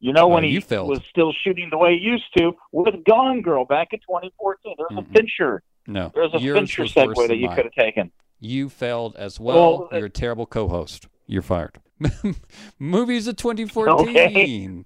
[0.00, 0.88] You know when he failed.
[0.88, 4.74] was still shooting the way he used to with Gone Girl back in 2014.
[4.76, 5.08] There's Mm-mm.
[5.08, 5.62] a Fincher.
[5.86, 8.10] No, There's a yours Fincher segue that you could have taken.
[8.40, 9.56] You failed as well.
[9.80, 11.06] Well, uh, You're a terrible co-host.
[11.26, 11.78] You're fired.
[12.80, 14.84] Movies of 2014.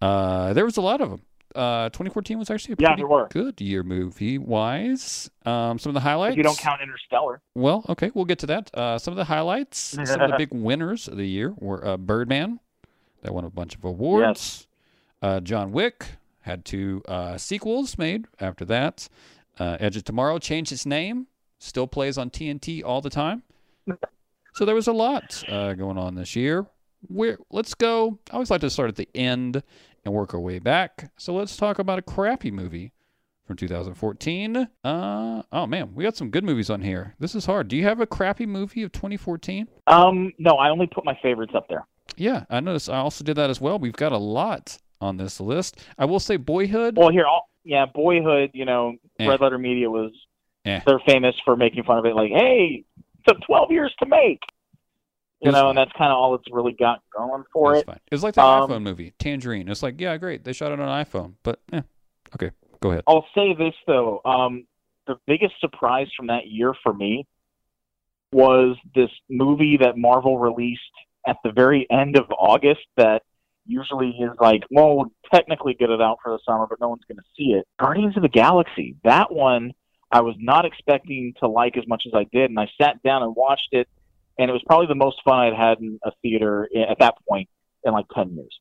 [0.00, 1.22] Uh, there was a lot of them.
[1.54, 5.30] Uh, 2014 was actually a Yeah, pretty good year movie wise.
[5.44, 6.32] Um, some of the highlights.
[6.32, 7.40] If you don't count Interstellar.
[7.54, 8.70] Well, okay, we'll get to that.
[8.74, 11.96] Uh, some of the highlights, some of the big winners of the year were uh,
[11.96, 12.60] Birdman,
[13.22, 14.66] that won a bunch of awards.
[15.22, 16.06] Uh, John Wick
[16.42, 19.08] had two uh, sequels made after that.
[19.58, 21.26] Uh, Edge of Tomorrow changed its name,
[21.58, 23.42] still plays on TNT all the time.
[24.52, 26.66] So there was a lot uh, going on this year.
[27.08, 28.18] Where let's go.
[28.30, 29.62] I always like to start at the end
[30.04, 31.10] and work our way back.
[31.18, 32.92] So let's talk about a crappy movie
[33.46, 34.68] from 2014.
[34.84, 37.14] Uh oh man, we got some good movies on here.
[37.18, 37.68] This is hard.
[37.68, 39.66] Do you have a crappy movie of 2014?
[39.86, 41.86] Um, no, I only put my favorites up there.
[42.16, 42.90] Yeah, I noticed.
[42.90, 43.78] I also did that as well.
[43.78, 45.80] We've got a lot on this list.
[45.98, 46.96] I will say, Boyhood.
[46.98, 48.50] Well, here, I'll, yeah, Boyhood.
[48.52, 49.26] You know, Eh.
[49.26, 50.12] Red Letter Media was
[50.66, 50.80] Eh.
[50.86, 52.14] they're famous for making fun of it.
[52.14, 54.40] Like, hey, it took 12 years to make.
[55.40, 55.68] It You know, fine.
[55.70, 57.86] and that's kind of all it's really got going for it.
[57.86, 57.96] fine.
[58.10, 59.68] It was like the Um, iPhone movie, Tangerine.
[59.68, 60.44] It's like, yeah, great.
[60.44, 61.82] They shot it on iPhone, but yeah,
[62.34, 62.50] Okay,
[62.80, 63.04] go ahead.
[63.06, 64.66] I'll say this though, um,
[65.06, 67.26] the biggest surprise from that year for me
[68.32, 70.80] was this movie that Marvel released
[71.26, 73.22] at the very end of August that
[73.66, 77.02] usually is like, well, we'll technically get it out for the summer, but no one's
[77.08, 77.66] going to see it.
[77.78, 78.96] Guardians of the Galaxy.
[79.04, 79.72] That one
[80.12, 83.22] I was not expecting to like as much as I did, and I sat down
[83.22, 83.88] and watched it,
[84.40, 87.14] and it was probably the most fun I'd had in a theater i- at that
[87.28, 87.48] point
[87.84, 88.58] in like ten years.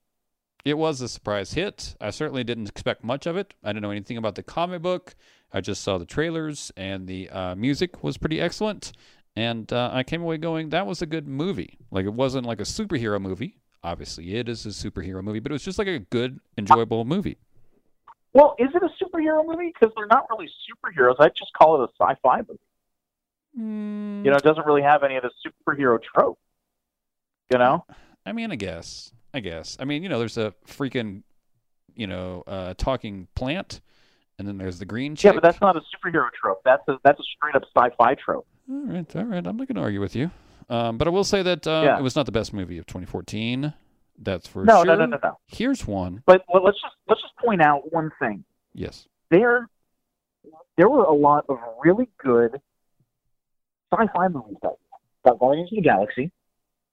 [0.65, 1.95] It was a surprise hit.
[2.01, 3.53] I certainly didn't expect much of it.
[3.63, 5.15] I didn't know anything about the comic book.
[5.53, 8.91] I just saw the trailers, and the uh, music was pretty excellent.
[9.37, 11.77] And uh, I came away going, that was a good movie.
[11.91, 13.55] Like, it wasn't like a superhero movie.
[13.83, 17.37] Obviously, it is a superhero movie, but it was just like a good, enjoyable movie.
[18.33, 19.71] Well, is it a superhero movie?
[19.73, 21.15] Because they're not really superheroes.
[21.19, 22.59] I'd just call it a sci-fi movie.
[23.57, 26.37] Mm, you know, it doesn't really have any of the superhero trope.
[27.51, 27.85] You know,
[28.25, 29.11] I mean, I guess.
[29.33, 29.77] I guess.
[29.79, 31.23] I mean, you know, there's a freaking,
[31.95, 33.81] you know, uh, talking plant,
[34.37, 35.25] and then there's the green chick.
[35.25, 36.61] yeah, but that's not a superhero trope.
[36.63, 38.45] That's a that's a straight up sci-fi trope.
[38.69, 39.45] All right, all right.
[39.45, 40.29] I'm not going to argue with you.
[40.69, 41.97] Um, but I will say that uh, Yeah.
[41.99, 43.73] it was not the best movie of 2014.
[44.19, 44.85] That's for No, sure.
[44.85, 45.39] no, no, no, no.
[45.47, 46.21] Here's one.
[46.27, 48.43] But well, let's just let's just point out one thing.
[48.75, 49.07] Yes.
[49.31, 49.67] There,
[50.77, 52.59] there were a lot of really good
[53.93, 54.73] sci-fi movies that.
[55.25, 56.31] Got Guardians of the Galaxy.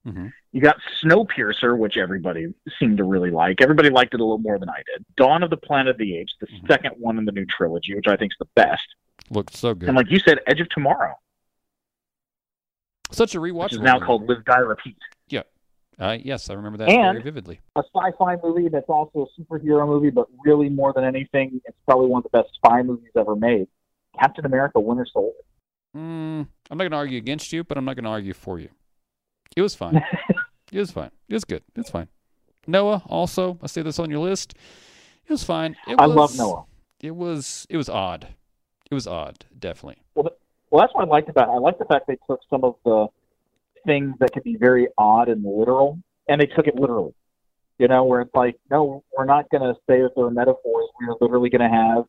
[0.05, 3.61] hmm You got Snowpiercer, which everybody seemed to really like.
[3.63, 5.05] Everybody liked it a little more than I did.
[5.17, 6.67] Dawn of the Planet of the Apes, the Mhm.
[6.67, 8.83] second one in the new trilogy, which I think is the best.
[9.31, 9.89] Looked so good.
[9.89, 11.15] And like you said, Edge of Tomorrow,
[13.13, 13.73] Such a which rewatchable.
[13.75, 14.07] is now movie.
[14.07, 14.97] called Live, Die, Repeat.
[15.99, 17.59] Uh, yes, I remember that And- very vividly.
[17.75, 22.07] a sci-fi movie that's also a superhero movie, but really more than anything, it's probably
[22.09, 23.67] one of the best spy movies ever made.
[24.21, 25.39] Captain America: Winter Soldier.
[25.97, 28.59] Mm, I'm not going to argue against you, but I'm not going to argue for
[28.59, 28.69] you.
[29.57, 29.97] It was fine.
[30.73, 31.11] it was fine.
[31.29, 31.63] It was good.
[31.75, 32.09] It's fine.
[32.67, 34.55] Noah, also, I say this on your list.
[35.27, 35.77] It was fine.
[35.89, 36.65] It I was, love Noah.
[37.01, 37.67] It was.
[37.71, 38.29] It was odd.
[38.91, 40.03] It was odd, definitely.
[40.15, 40.31] Well,
[40.71, 41.49] well, that's what I liked about.
[41.49, 41.53] It.
[41.53, 43.07] I like the fact they took some of the
[43.87, 47.15] things that could be very odd and literal, and they took it literally.
[47.79, 50.89] You know, where it's like, no, we're not going to say that they're metaphors.
[51.01, 52.05] We're literally going to have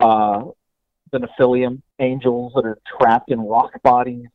[0.00, 0.50] uh,
[1.12, 4.26] the Nephilim angels that are trapped in rock bodies.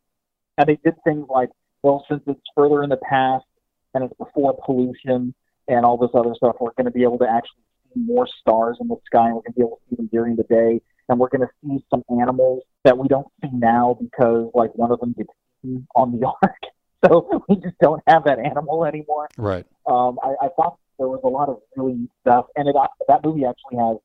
[0.57, 1.49] And they did things like,
[1.83, 3.45] well, since it's further in the past
[3.93, 5.33] and it's before pollution
[5.67, 7.63] and all this other stuff, we're going to be able to actually
[7.93, 10.09] see more stars in the sky and we're going to be able to see them
[10.11, 10.81] during the day.
[11.09, 14.91] And we're going to see some animals that we don't see now because, like, one
[14.91, 15.29] of them gets
[15.63, 16.61] eaten on the ark.
[17.05, 19.29] So we just don't have that animal anymore.
[19.37, 19.65] Right.
[19.85, 22.75] Um, I, I thought there was a lot of really neat stuff, and it
[23.07, 23.97] that movie actually has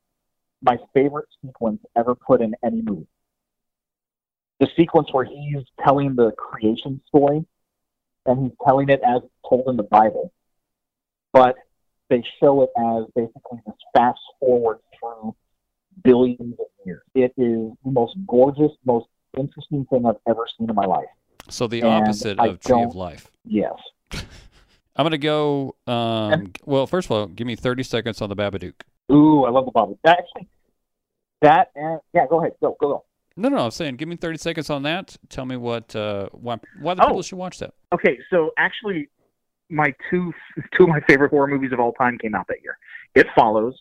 [0.63, 3.07] my favorite sequence ever put in any movie.
[4.61, 7.45] The sequence where he's telling the creation story,
[8.27, 10.33] and he's telling it as told in the Bible,
[11.33, 11.57] but
[12.09, 15.35] they show it as basically this fast forward through
[16.05, 17.03] billions of years.
[17.15, 21.07] It is the most gorgeous, most interesting thing I've ever seen in my life.
[21.49, 23.31] So the And opposite I of Tree of Life.
[23.45, 23.75] Yes.
[24.13, 25.75] I'm gonna go.
[25.87, 28.75] Um, well, first of all, give me 30 seconds on the Babadook.
[29.11, 29.99] Ooh, I love the Bible.
[30.07, 30.49] Actually,
[31.41, 33.05] that and yeah, go ahead, go go go.
[33.37, 33.65] No, no, no.
[33.65, 35.17] I'm saying, give me 30 seconds on that.
[35.31, 37.07] Tell me what, uh, why, why the Oh.
[37.07, 37.73] people should watch that.
[37.91, 39.09] Okay, so actually,
[39.71, 40.33] my two
[40.77, 42.77] two of my favorite horror movies of all time came out that year.
[43.15, 43.75] It Follows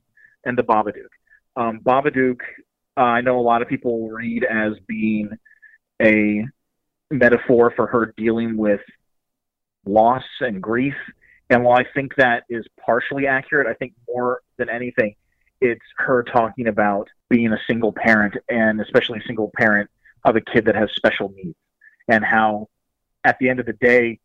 [0.46, 1.10] and The Babadook.
[1.58, 2.40] Um, Babadook,
[2.98, 5.30] uh, I know a lot of people read as being
[6.02, 6.46] a
[7.12, 8.80] metaphor for her dealing with
[9.86, 10.96] loss and grief.
[11.52, 15.16] And while I think that is partially accurate, I think more than anything,
[15.60, 19.90] it's her talking about being a single parent and especially a single parent
[20.24, 21.58] of a kid that has special needs
[22.08, 22.70] and how
[23.26, 24.20] at the end of the day,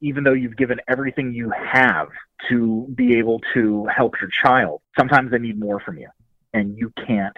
[0.00, 2.08] even though you've given everything you have
[2.48, 6.08] to be able to help your child, sometimes they need more from you,
[6.54, 7.36] and you can't.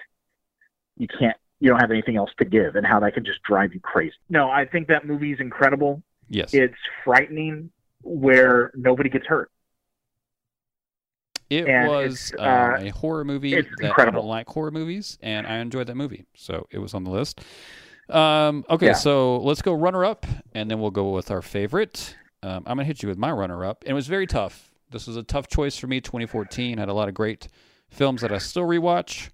[0.97, 1.37] You can't.
[1.59, 4.15] You don't have anything else to give, and how that can just drive you crazy.
[4.31, 6.01] No, I think that movie is incredible.
[6.29, 6.55] Yes.
[6.55, 7.71] It's frightening
[8.03, 9.51] where nobody gets hurt.
[11.51, 15.19] It And was uh, uh, a horror movie it's that I don't like horror movies,
[15.23, 17.41] and I enjoyed that movie, so it was on the list.
[18.11, 18.93] Um, okay, Yeah.
[18.93, 22.17] so let's go runner up, and then we'll go with our favorite.
[22.43, 24.71] Um, I'm gonna hit you with my runner up, and it was very tough.
[24.91, 26.01] This was a tough choice for me.
[26.01, 27.49] 2014 had a lot of great
[27.89, 29.31] films that I still rewatch,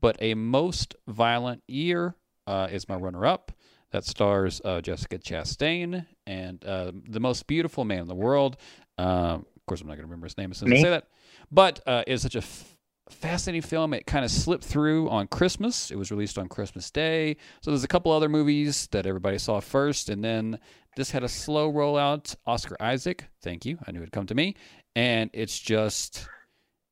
[0.00, 2.14] but a most violent year
[2.46, 3.52] uh, is my runner up.
[3.90, 8.56] That stars uh, Jessica Chastain and uh, the most beautiful man in the world.
[8.98, 10.90] Um, of course, I'm not going to remember his name as soon as I say
[10.90, 11.06] that.
[11.50, 12.76] But uh, it's such a f-
[13.10, 13.94] fascinating film.
[13.94, 15.90] It kind of slipped through on Christmas.
[15.90, 17.36] It was released on Christmas Day.
[17.62, 20.58] So there's a couple other movies that everybody saw first, and then
[20.96, 22.34] this had a slow rollout.
[22.46, 23.78] Oscar Isaac, thank you.
[23.86, 24.54] I knew it'd come to me,
[24.94, 26.28] and it's just.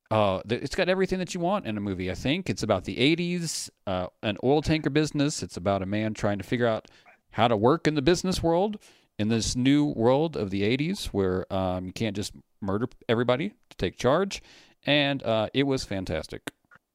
[0.09, 2.09] Uh, it's got everything that you want in a movie.
[2.09, 5.43] I think it's about the '80s, uh, an oil tanker business.
[5.43, 6.87] It's about a man trying to figure out
[7.31, 8.79] how to work in the business world
[9.19, 13.77] in this new world of the '80s, where um, you can't just murder everybody to
[13.77, 14.41] take charge.
[14.85, 16.51] And uh, it was fantastic.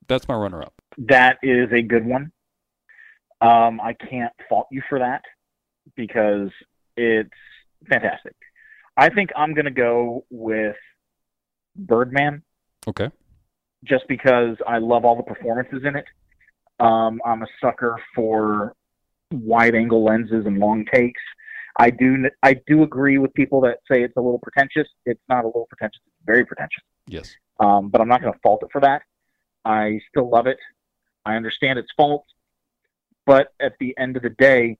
[0.08, 0.72] That's my runner-up.
[0.98, 2.32] That is a good one.
[3.40, 5.22] Um, I can't fault you for that
[5.96, 6.50] because
[6.96, 7.30] it's
[7.88, 8.34] fantastic.
[8.96, 10.76] I think I'm going to go with
[11.76, 12.42] Birdman
[12.88, 13.10] Okay.
[13.84, 16.04] just because I love all the performances in it.
[16.80, 18.74] Um, I'm a sucker for
[19.32, 21.20] wide angle lenses and long takes.
[21.78, 24.88] I do I do agree with people that say it's a little pretentious.
[25.06, 26.00] It's not a little pretentious.
[26.06, 26.82] It's very pretentious.
[27.06, 27.34] Yes.
[27.60, 29.02] Um, but I'm not going to fault it for that.
[29.64, 30.58] I still love it.
[31.24, 32.28] I understand its faults,
[33.26, 34.76] but at the end of the day,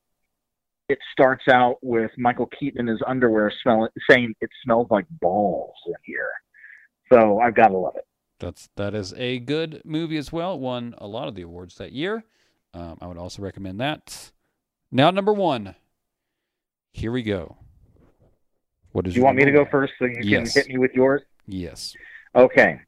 [0.89, 5.77] it starts out with Michael Keaton in his underwear smelling, saying it smells like balls
[5.87, 6.31] in here.
[7.13, 8.07] So I've got to love it.
[8.41, 10.55] That's that is a good movie as well.
[10.55, 12.25] It won a lot of the awards that year.
[12.75, 14.33] Um, I would also recommend that.
[14.91, 15.75] Now, number one.
[16.93, 17.57] Here we go.
[18.93, 20.53] What is Do you want me to go first so you Yes.
[20.55, 21.23] can hit me with yours?
[21.47, 21.95] Yes.
[22.35, 22.81] Okay.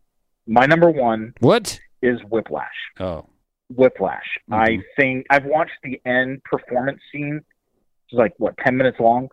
[0.46, 1.80] My number one What?
[2.02, 2.74] is Whiplash.
[3.00, 3.26] Oh,
[3.74, 4.38] Whiplash.
[4.50, 4.82] I Mhm.
[4.96, 9.30] think I've watched the end performance scene, which is like what ten minutes long,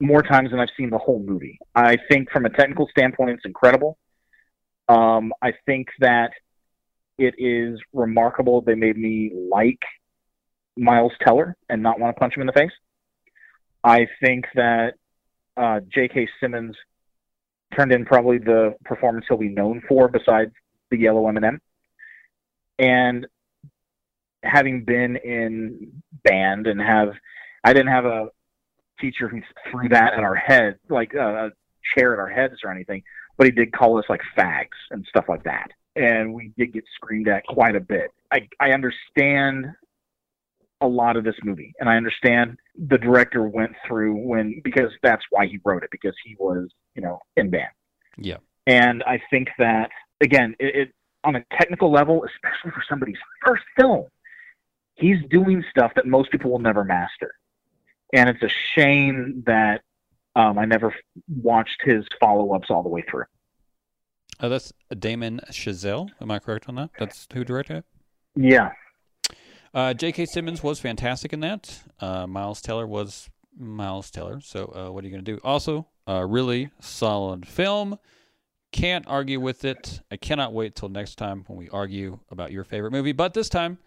[0.00, 1.58] more times than I've seen the whole movie.
[1.76, 3.98] I think from a technical standpoint, it's incredible.
[4.90, 6.32] Um, I think that
[7.16, 8.60] it is remarkable.
[8.60, 9.78] They made me like
[10.76, 12.72] Miles Teller and not want to punch him in the face.
[13.84, 14.94] I think that
[15.56, 16.28] uh, J.K.
[16.40, 16.74] Simmons
[17.76, 20.50] turned in probably the performance he'll be known for, besides
[20.90, 21.60] the yellow M&M.
[22.80, 23.28] And
[24.42, 27.10] having been in band and have,
[27.62, 28.28] I didn't have a
[29.00, 31.50] teacher who threw that at our head, like uh, a
[31.96, 33.02] chair at our heads or anything,
[33.36, 35.70] but he did call us like fags and stuff like that.
[35.96, 38.12] And we did get screamed at quite a bit.
[38.30, 39.66] I, I understand
[40.80, 45.24] a lot of this movie, and I understand the director went through when because that's
[45.30, 47.70] why he wrote it because he was you know in band.
[48.16, 48.38] yeah.
[48.66, 53.62] And I think that again, it, it on a technical level, especially for somebody's first
[53.78, 54.06] film,
[54.94, 57.32] he's doing stuff that most people will never master,
[58.14, 59.82] and it's a shame that
[60.36, 60.94] um, I never
[61.42, 63.24] watched his follow ups all the way through.
[64.40, 66.10] Oh, that's Damien Chazelle.
[66.20, 66.90] Am I correct on that?
[66.98, 67.84] That's who directed it.
[68.36, 68.70] Yeah.
[69.74, 70.26] Uh, J.K.
[70.26, 71.82] Simmons was fantastic in that.
[72.00, 74.40] Uh, Miles Teller was Miles Teller.
[74.40, 75.40] So uh, what are you going to do?
[75.44, 77.98] Also, a really solid film.
[78.72, 80.00] Can't argue with it.
[80.10, 83.12] I cannot wait till next time when we argue about your favorite movie.
[83.12, 83.78] But this time,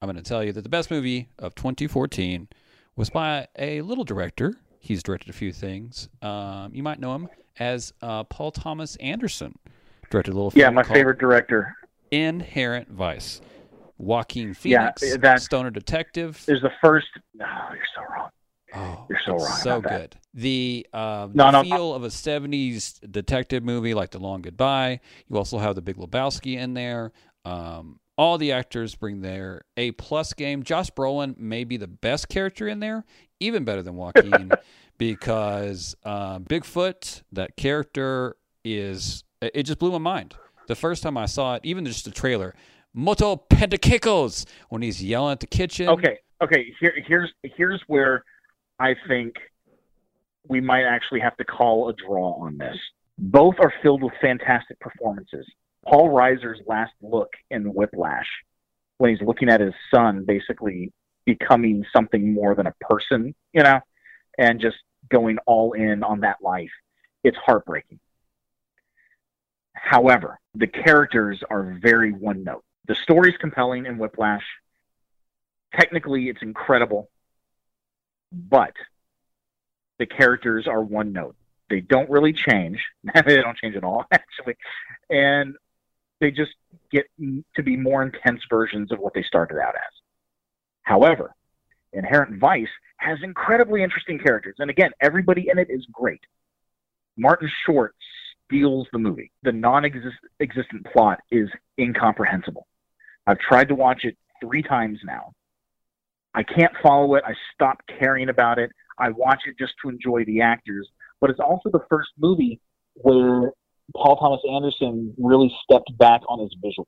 [0.00, 2.48] I'm going to tell you that the best movie of 2014
[2.96, 4.56] was by a little director.
[4.80, 6.08] He's directed a few things.
[6.22, 7.28] Um, you might know him
[7.58, 9.54] as uh, Paul Thomas Anderson.
[10.10, 11.76] Directed a little Yeah, my favorite director.
[12.10, 13.40] Inherent Vice.
[13.98, 16.42] Joaquin Phoenix, yeah, that, Stoner Detective.
[16.46, 17.06] There's the first.
[17.34, 18.30] No, you're so wrong.
[18.74, 19.58] Oh, you're so wrong.
[19.58, 19.90] So good.
[19.90, 20.16] That.
[20.32, 25.00] The, uh, no, the no, feel of a '70s detective movie, like The Long Goodbye.
[25.28, 27.12] You also have The Big Lebowski in there.
[27.44, 30.62] Um, all the actors bring their A plus game.
[30.62, 33.06] Josh Brolin may be the best character in there,
[33.40, 34.52] even better than Joaquin,
[34.98, 39.24] because uh, Bigfoot, that character is.
[39.40, 40.34] It just blew my mind.
[40.68, 42.54] The first time I saw it, even just the trailer,
[42.92, 45.88] Moto Pentakikos, when he's yelling at the kitchen.
[45.88, 46.74] Okay, okay.
[46.78, 48.22] Here, here's here's where
[48.78, 49.36] I think
[50.46, 52.76] we might actually have to call a draw on this.
[53.16, 55.46] Both are filled with fantastic performances.
[55.86, 58.28] Paul Reiser's last look in Whiplash,
[58.98, 60.92] when he's looking at his son, basically
[61.24, 63.80] becoming something more than a person, you know,
[64.38, 64.76] and just
[65.08, 66.70] going all in on that life,
[67.24, 67.98] it's heartbreaking.
[69.72, 72.64] However, the characters are very one note.
[72.86, 74.44] The story's compelling in Whiplash.
[75.74, 77.08] Technically, it's incredible,
[78.32, 78.74] but
[79.98, 81.36] the characters are one note.
[81.68, 82.84] They don't really change.
[83.24, 84.56] they don't change at all, actually.
[85.08, 85.54] And
[86.20, 86.52] they just
[86.90, 87.06] get
[87.56, 89.92] to be more intense versions of what they started out as.
[90.82, 91.34] However,
[91.92, 92.68] Inherent Vice
[92.98, 94.56] has incredibly interesting characters.
[94.58, 96.20] And again, everybody in it is great.
[97.16, 97.94] Martin Short
[98.44, 99.30] steals the movie.
[99.42, 101.48] The non existent plot is
[101.78, 102.66] incomprehensible.
[103.26, 105.32] I've tried to watch it three times now.
[106.34, 107.24] I can't follow it.
[107.26, 108.70] I stopped caring about it.
[108.98, 110.88] I watch it just to enjoy the actors.
[111.20, 112.60] But it's also the first movie
[112.94, 113.52] where
[113.96, 116.86] Paul Thomas Anderson really stepped back on his visuals.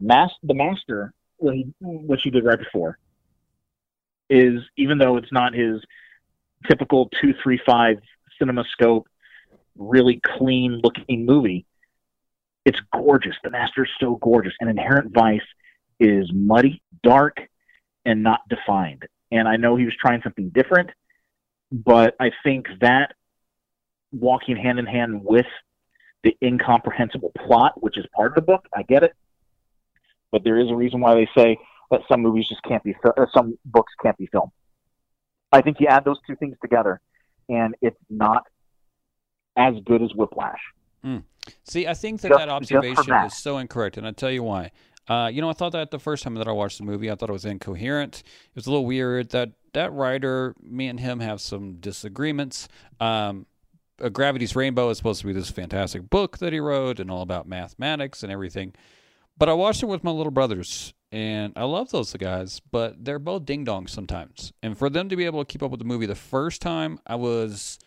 [0.00, 2.98] Mas- the Master, which he did right before,
[4.30, 5.80] is even though it's not his
[6.68, 7.98] typical two three five
[8.38, 9.06] cinema scope,
[9.76, 11.66] really clean looking movie,
[12.64, 13.34] it's gorgeous.
[13.42, 15.40] The Master is so gorgeous, and Inherent Vice
[16.00, 17.38] is muddy, dark,
[18.04, 19.04] and not defined.
[19.30, 20.90] And I know he was trying something different,
[21.70, 23.14] but I think that
[24.18, 25.46] walking hand in hand with
[26.22, 28.66] the incomprehensible plot, which is part of the book.
[28.74, 29.14] I get it,
[30.32, 31.58] but there is a reason why they say
[31.90, 34.52] that some movies just can't be, or some books can't be filmed.
[35.52, 37.00] I think you add those two things together,
[37.48, 38.44] and it's not
[39.56, 40.60] as good as Whiplash.
[41.04, 41.22] Mm.
[41.64, 43.26] See, I think that just, that observation that.
[43.26, 44.72] is so incorrect, and I'll tell you why.
[45.06, 47.14] Uh, you know, I thought that the first time that I watched the movie, I
[47.14, 48.20] thought it was incoherent.
[48.20, 49.30] It was a little weird.
[49.30, 52.68] That that writer, me and him have some disagreements.
[53.00, 53.46] Um,
[53.98, 57.22] a Gravity's Rainbow is supposed to be this fantastic book that he wrote and all
[57.22, 58.74] about mathematics and everything.
[59.36, 63.18] But I watched it with my little brothers, and I love those guys, but they're
[63.18, 64.52] both ding dongs sometimes.
[64.62, 67.00] And for them to be able to keep up with the movie the first time,
[67.06, 67.78] I was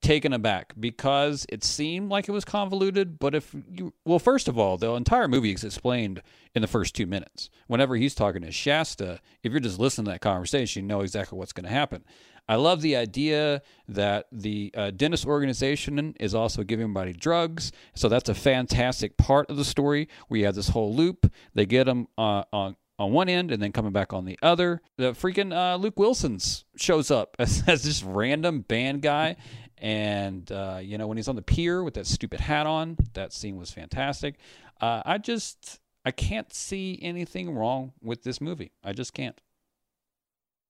[0.00, 3.18] taken aback because it seemed like it was convoluted.
[3.18, 6.22] But if you, well, first of all, the entire movie is explained
[6.54, 7.50] in the first two minutes.
[7.66, 11.38] Whenever he's talking to Shasta, if you're just listening to that conversation, you know exactly
[11.38, 12.04] what's going to happen.
[12.50, 17.70] I love the idea that the uh, dentist organization is also giving everybody drugs.
[17.94, 21.32] So that's a fantastic part of the story We have this whole loop.
[21.54, 24.82] They get them uh, on on one end and then coming back on the other.
[24.96, 29.36] The freaking uh, Luke Wilson's shows up as, as this random band guy.
[29.78, 33.32] And, uh, you know, when he's on the pier with that stupid hat on, that
[33.32, 34.34] scene was fantastic.
[34.80, 38.72] Uh, I just, I can't see anything wrong with this movie.
[38.82, 39.40] I just can't.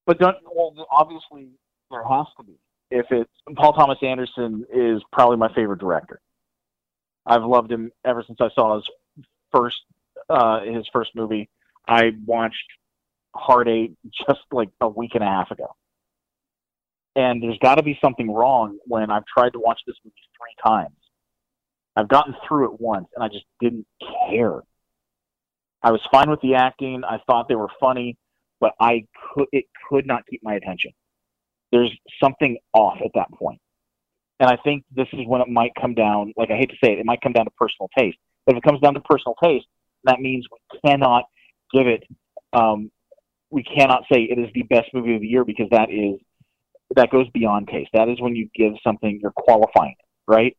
[0.06, 1.48] But don't, well, obviously,
[1.90, 2.54] there has to be.
[2.90, 6.20] If it's Paul Thomas Anderson is probably my favorite director.
[7.26, 8.88] I've loved him ever since I saw his
[9.52, 9.82] first
[10.28, 11.48] uh, his first movie.
[11.86, 12.66] I watched
[13.34, 15.76] Hard Eight just like a week and a half ago,
[17.14, 20.54] and there's got to be something wrong when I've tried to watch this movie three
[20.64, 20.96] times.
[21.94, 23.86] I've gotten through it once, and I just didn't
[24.30, 24.62] care.
[25.82, 27.02] I was fine with the acting.
[27.04, 28.16] I thought they were funny,
[28.60, 30.92] but I could it could not keep my attention
[31.72, 31.92] there's
[32.22, 33.60] something off at that point.
[34.38, 36.92] And I think this is when it might come down, like I hate to say
[36.92, 38.16] it, it might come down to personal taste.
[38.46, 39.66] But if it comes down to personal taste,
[40.04, 41.24] that means we cannot
[41.72, 42.04] give it
[42.52, 42.90] um,
[43.50, 46.20] we cannot say it is the best movie of the year because that is
[46.96, 47.90] that goes beyond taste.
[47.92, 50.56] That is when you give something you're qualifying it, right?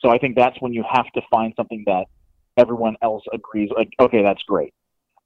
[0.00, 2.06] So I think that's when you have to find something that
[2.56, 4.74] everyone else agrees like okay, that's great.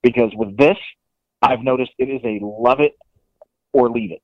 [0.03, 0.77] Because with this,
[1.41, 2.93] I've noticed it is a love it
[3.73, 4.23] or leave it.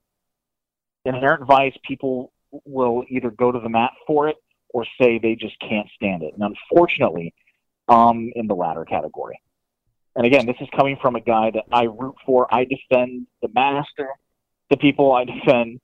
[1.09, 2.33] Inherent Vice people
[2.65, 4.37] will either go to the mat for it
[4.71, 6.35] or say they just can't stand it.
[6.35, 7.35] And unfortunately,
[7.89, 9.41] um in the latter category.
[10.15, 12.53] And again, this is coming from a guy that I root for.
[12.53, 14.09] I defend the master,
[14.69, 15.81] the people I defend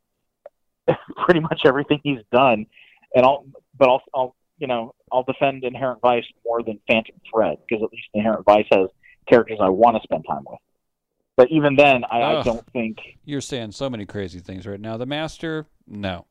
[1.25, 2.67] pretty much everything he's done.
[3.15, 3.47] And I'll
[3.79, 7.93] but I'll, I'll you know, I'll defend Inherent Vice more than Phantom Thread because at
[7.93, 8.89] least Inherent Vice has
[9.29, 10.59] characters I want to spend time with.
[11.37, 14.97] But even then, I, I don't think you're saying so many crazy things right now.
[14.97, 16.27] The Master, no.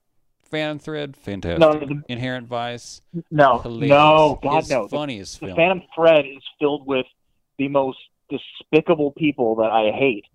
[0.50, 1.60] Phantom Thread, fantastic.
[1.60, 3.02] No, the, Inherent Vice,
[3.32, 3.90] no, hilarious.
[3.90, 4.84] no, God no.
[4.84, 5.56] The, funniest the film.
[5.56, 7.08] Phantom Thread is filled with
[7.58, 7.98] the most
[8.30, 10.26] despicable people that I hate,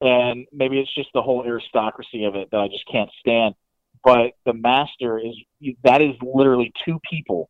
[0.00, 3.54] and maybe it's just the whole aristocracy of it that I just can't stand.
[4.02, 5.36] But the Master is
[5.84, 7.48] that is literally two people,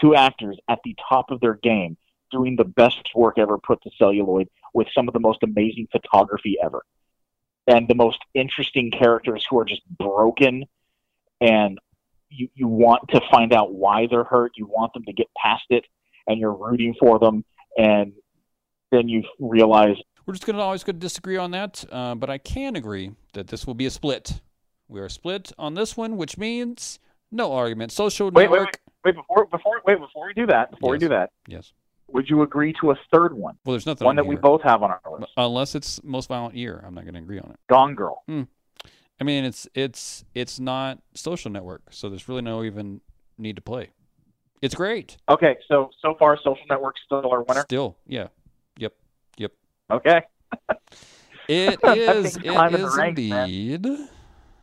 [0.00, 1.96] two actors at the top of their game,
[2.30, 6.56] doing the best work ever put to celluloid with some of the most amazing photography
[6.62, 6.82] ever,
[7.66, 10.64] and the most interesting characters who are just broken,
[11.40, 11.78] and
[12.28, 14.52] you you want to find out why they're hurt.
[14.56, 15.84] You want them to get past it,
[16.26, 17.44] and you're rooting for them,
[17.76, 18.12] and
[18.92, 22.30] then you realize We're just going to always going to disagree on that, uh, but
[22.30, 24.40] I can agree that this will be a split.
[24.88, 26.98] We are split on this one, which means
[27.30, 27.92] no argument.
[27.92, 28.80] Social Wait, wait, network.
[29.04, 31.00] wait before before wait before we do that before Yes.
[31.00, 31.72] we do that Yes.
[32.12, 34.62] Would you agree to a third one Well, there's nothing one on that we both
[34.62, 36.82] have on our list uh, unless it's most violent year.
[36.86, 37.58] I'm not going to agree on it.
[37.68, 38.42] Gone Girl hmm.
[39.20, 43.02] I mean, it's it's it's not social network, so there's really no even
[43.36, 43.90] need to play.
[44.62, 45.16] It's great.
[45.28, 48.28] okay so so far Social Network's still our winner Still, yeah.
[48.78, 48.94] Yep.
[49.38, 49.52] Yep.
[49.90, 50.22] okay
[51.50, 52.36] It is.
[52.36, 54.08] It is ranks, man.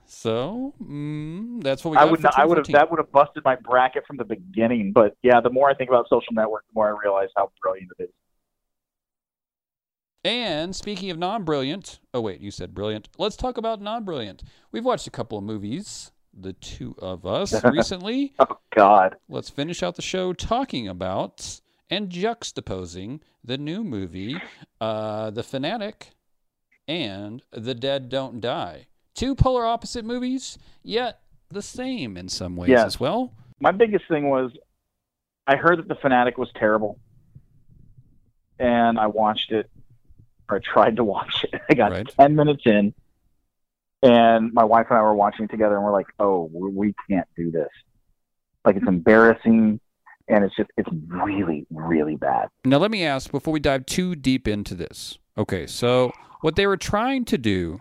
[0.10, 3.43] So mm, that's what we I would not, I would have that would have busted
[3.43, 6.74] my bracket from the beginning but yeah the more I think about Social Network the
[6.76, 8.10] more I realize how brilliant it is
[10.24, 13.10] And speaking of non-brilliant, oh wait, you said brilliant.
[13.18, 14.43] Let's talk about non-brilliant.
[14.72, 18.34] We've watched a couple of movies, the two of us recently.
[18.39, 24.38] oh God Let's finish out the show talking about and juxtaposing the new movie,
[24.80, 26.12] uh, The Fanatic
[26.88, 28.88] and The Dead Don't Die.
[29.18, 32.86] Two polar opposite movies, yet the same in some ways Yes.
[32.86, 33.34] as well.
[33.59, 34.51] my biggest thing was
[35.47, 36.99] I heard that the Fanatic was terrible,
[38.59, 39.72] and I watched it,
[40.47, 41.59] or I tried to watch it.
[41.70, 42.07] I got Right.
[42.20, 42.93] ten minutes in,
[44.03, 47.28] and my wife and I were watching it together, and we're like, "Oh, we can't
[47.36, 47.70] do this.
[48.65, 49.80] Like it's embarrassing,
[50.28, 54.13] and it's just it's really really bad." Now, let me ask before we dive too
[54.15, 55.18] deep into this.
[55.39, 56.11] Okay, so
[56.41, 57.80] what they were trying to do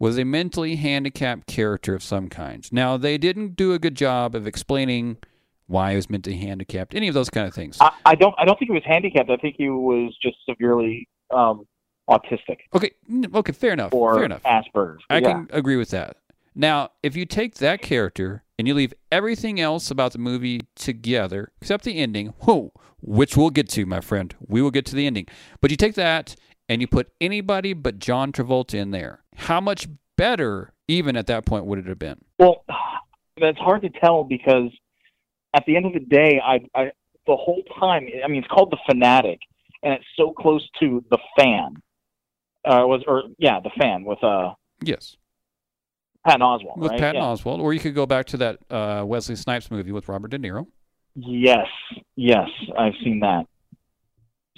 [0.00, 2.66] was a mentally handicapped character of some kind.
[2.72, 5.18] Now, they didn't do a good job of explaining
[5.66, 7.76] why he was mentally handicapped, any of those kind of things.
[7.80, 9.30] I, I don't I don't think he was handicapped.
[9.30, 11.64] I think he was just severely um,
[12.08, 12.90] autistic Okay,
[13.32, 13.94] okay, fair enough.
[13.94, 14.42] or fair enough.
[14.42, 15.04] Asperger's.
[15.08, 15.32] I yeah.
[15.32, 16.16] can agree with that.
[16.56, 21.52] Now, if you take that character and you leave everything else about the movie together,
[21.60, 24.34] except the ending, whoa, which we'll get to, my friend.
[24.46, 25.26] We will get to the ending.
[25.60, 26.34] But you take that
[26.70, 29.24] and you put anybody but John Travolta in there.
[29.34, 32.24] How much better, even at that point, would it have been?
[32.38, 32.64] Well,
[33.40, 34.70] that's hard to tell because
[35.52, 36.92] at the end of the day, I, I
[37.26, 39.40] the whole time, I mean, it's called the fanatic,
[39.82, 41.74] and it's so close to the fan.
[42.64, 44.52] Uh, was or yeah, the fan with uh
[44.82, 45.16] Yes,
[46.24, 47.00] Patton Oswalt, with right?
[47.00, 47.28] Patton yeah.
[47.28, 47.58] Oswalt.
[47.58, 50.66] Or you could go back to that uh, Wesley Snipes movie with Robert De Niro.
[51.16, 51.66] Yes,
[52.16, 52.48] yes,
[52.78, 53.46] I've seen that.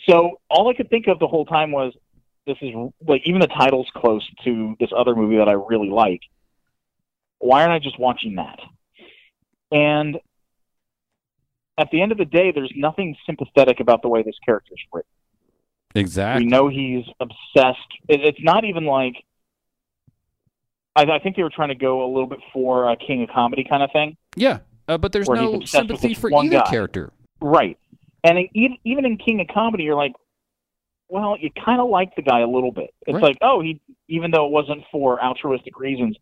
[0.09, 1.93] So all I could think of the whole time was
[2.47, 2.75] this is
[3.07, 6.21] like even the title's close to this other movie that I really like.
[7.39, 8.59] Why aren't I just watching that?
[9.71, 10.19] And
[11.79, 15.09] at the end of the day, there's nothing sympathetic about the way this character's written.
[15.95, 16.45] Exactly.
[16.45, 17.79] We know he's obsessed.
[18.09, 19.15] It, it's not even like
[20.95, 23.31] I, I think they were trying to go a little bit for a king of
[23.31, 24.17] comedy kind of thing.
[24.37, 26.71] Yeah, uh, but there's no sympathy for either guy.
[26.71, 27.13] character.
[27.41, 27.79] Right.
[28.25, 30.13] And even even in King of Comedy, you're like,
[31.09, 32.95] well, you kind of like the guy a little bit.
[33.07, 33.23] It's Right.
[33.23, 36.17] like, oh, he even though it wasn't for altruistic reasons,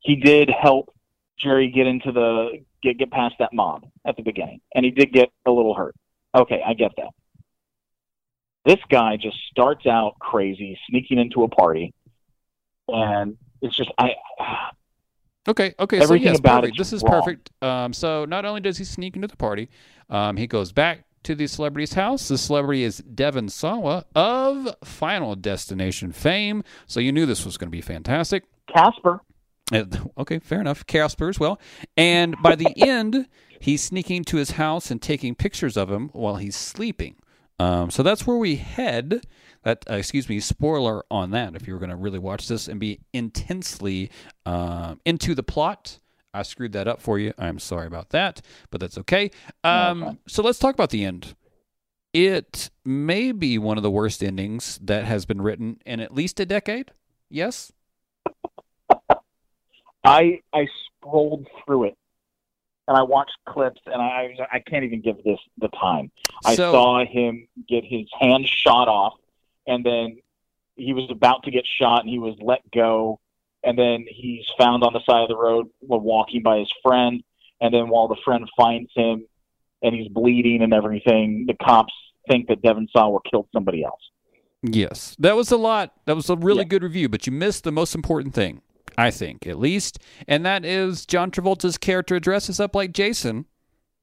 [0.00, 0.92] he did help
[1.38, 5.12] Jerry get into the get get past that mob at the beginning, and he did
[5.12, 5.94] get a little hurt.
[6.34, 7.10] Okay, I get that.
[8.64, 11.92] This guy just starts out crazy, sneaking into a party,
[12.88, 14.10] and it's just I.
[15.46, 16.78] Okay, okay, Everything so yes, about perfect.
[16.78, 17.20] This is wrong.
[17.22, 17.50] perfect.
[17.62, 19.68] Um, so not only does he sneak into the party,
[20.08, 22.28] um, he goes back to the celebrity's house.
[22.28, 26.62] The celebrity is Devon Sawa of Final Destination fame.
[26.86, 28.44] So you knew this was going to be fantastic.
[28.72, 29.20] Casper.
[29.72, 29.84] Uh,
[30.18, 30.86] Okay, fair enough.
[30.86, 31.60] Casper as well.
[31.96, 33.28] And by the end,
[33.60, 37.16] he's sneaking to his house and taking pictures of him while he's sleeping.
[37.58, 39.24] Um, so that's where we head.
[39.62, 41.54] That uh, excuse me, spoiler on that.
[41.54, 44.10] If you were going to really watch this and be intensely
[44.44, 46.00] uh, into the plot,
[46.34, 47.32] I screwed that up for you.
[47.38, 49.30] I'm sorry about that, but that's okay.
[49.62, 51.34] Um, so let's talk about the end.
[52.12, 56.38] It may be one of the worst endings that has been written in at least
[56.40, 56.90] a decade.
[57.30, 57.72] Yes.
[60.04, 60.66] I I
[61.00, 61.96] scrolled through it
[62.86, 66.10] and I watched clips and I I can't even give this the time.
[66.44, 69.14] I So- saw him get his hand shot off
[69.66, 70.18] and then
[70.76, 73.18] he was about to get shot and he was let go
[73.64, 77.22] and then he's found on the side of the road while walking by his friend
[77.60, 79.26] and then while the friend finds him
[79.82, 81.92] and he's bleeding and everything, the cops
[82.28, 84.00] think that Devon Sawa killed somebody else.
[84.62, 85.92] Yes, that was a lot.
[86.06, 86.64] That was a really Yeah.
[86.68, 88.62] good review, but you missed the most important thing,
[88.96, 93.44] I think, at least, and that is John Travolta's character dresses up like Jason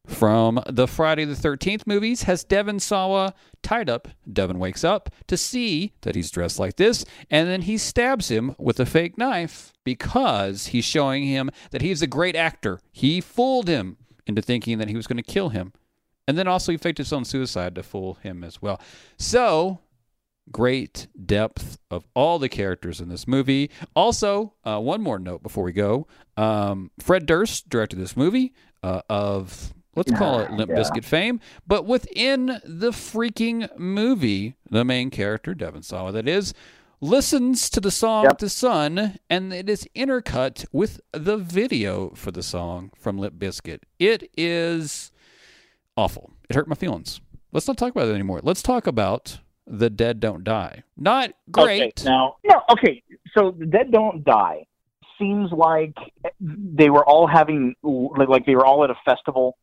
[0.07, 4.07] from the Friday the 13th movies, has Devon Sawa tied up.
[4.31, 8.55] Devon wakes up to see that he's dressed like this, and then he stabs him
[8.57, 12.79] with a fake knife because he's showing him that he's a great actor.
[12.91, 15.73] He fooled him into thinking that he was going to kill him.
[16.27, 18.79] And then also he faked his own suicide to fool him as well.
[19.17, 19.79] So
[20.51, 23.69] great depth of all the characters in this movie.
[23.95, 29.01] Also, uh, one more note before we go: um, Fred Durst directed this movie uh,
[29.09, 30.77] of let's call it Limp Yeah.
[30.77, 36.53] Bizkit fame, but within the freaking movie, the main character Devon Sawa, that is.
[37.03, 38.37] Listens to the song Yep.
[38.37, 43.79] "The Sun" and it is intercut with the video for the song from Limp Bizkit.
[43.97, 45.11] It is
[45.97, 46.29] awful.
[46.47, 47.19] It hurt my feelings.
[47.51, 48.39] Let's not talk about it anymore.
[48.43, 50.83] Let's talk about The Dead Don't Die.
[50.95, 52.01] Not great.
[52.01, 53.01] Okay, now, no, okay.
[53.35, 54.67] So the dead don't die.
[55.17, 55.95] Seems like
[56.39, 59.57] they were all having like, like they were all at a festival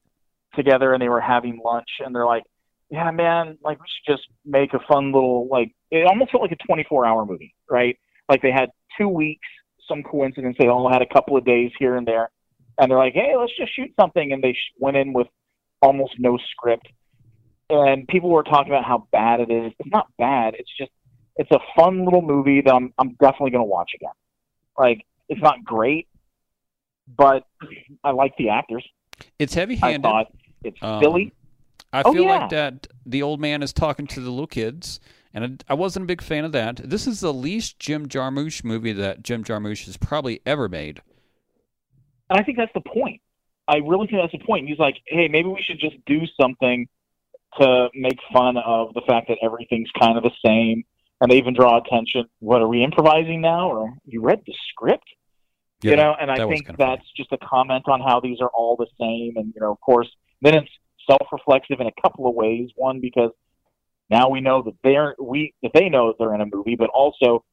[0.59, 2.45] together and they were having lunch and they're like,
[2.91, 5.73] yeah, man, like we should just make a fun little like.
[5.91, 7.99] It almost felt like a 24 hour movie, right?
[8.29, 9.47] Like they had two weeks.
[9.87, 12.31] Some coincidence, they all had a couple of days here and there,
[12.79, 15.29] and they're like, hey, let's just shoot something, and they sh- went in with
[15.81, 16.87] almost no script.
[17.71, 19.73] And people were talking about how bad it is.
[19.79, 20.55] It's not bad.
[20.59, 20.91] It's just
[21.37, 24.13] it's a fun little movie that I'm I'm definitely going to watch again.
[24.77, 26.09] Like it's not great,
[27.17, 27.45] but
[28.05, 28.87] I like the actors.
[29.39, 30.03] It's heavy handed.
[30.65, 31.33] It's Um, silly.
[31.93, 32.39] I Oh, feel yeah.
[32.41, 35.01] like that the old man is talking to the little kids,
[35.33, 36.77] and I I wasn't a big fan of that.
[36.77, 41.01] This is the least Jim Jarmusch movie that Jim Jarmusch has probably ever made.
[42.31, 43.23] And I think that's the point.
[43.67, 44.69] I really think that's the point.
[44.69, 46.87] He's like, hey, maybe we should just do something
[47.59, 50.85] to make fun of the fact that everything's kind of the same.
[51.21, 52.27] And they even draw attention.
[52.39, 53.71] What are we improvising now?
[53.71, 55.05] Or you read the script?
[55.83, 56.97] Yeah, you know, and I think kinda funny.
[56.97, 59.37] that's just a comment on how these are all the same.
[59.37, 60.09] And you know, of course,
[60.43, 60.71] then it's
[61.09, 62.71] self-reflexive in a couple of ways.
[62.77, 63.31] One, because
[64.11, 66.91] now we know that they're we that they know that they're in a movie, but
[66.91, 67.45] also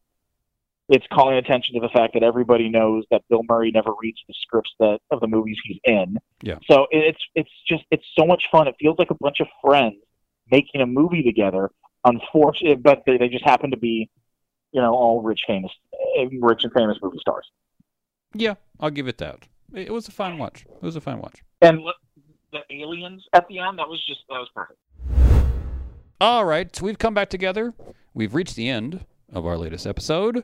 [0.88, 4.34] it's calling attention to the fact that everybody knows that Bill Murray never reads the
[4.40, 6.18] scripts that of the movies he's in.
[6.42, 6.60] Yeah.
[6.70, 8.68] So it's it's just it's so much fun.
[8.68, 9.96] It feels like a bunch of friends
[10.52, 11.72] making a movie together.
[12.08, 14.12] Unfortunate, but they, they just happen to be,
[14.72, 15.72] you know, all rich, famous,
[16.40, 17.50] rich and famous movie stars.
[18.36, 19.40] Yeah, I'll give it that.
[19.74, 20.68] It was a fine watch.
[20.70, 21.42] It was a fine watch.
[21.64, 21.80] And
[22.70, 24.80] the aliens at the end, that was just that was perfect.
[26.22, 27.74] All right, so we've come back together.
[28.14, 30.44] We've reached the end of our latest episode.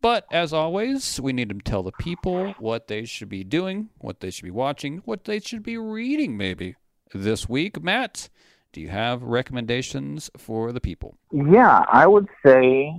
[0.00, 4.20] But as always, we need to tell the people what they should be doing, what
[4.20, 6.76] they should be watching, what they should be reading, maybe
[7.12, 7.82] this week.
[7.82, 8.28] Matt,
[8.72, 11.18] do you have recommendations for the people?
[11.32, 12.92] Yeah, I would say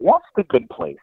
[0.00, 0.96] watch The Good Place.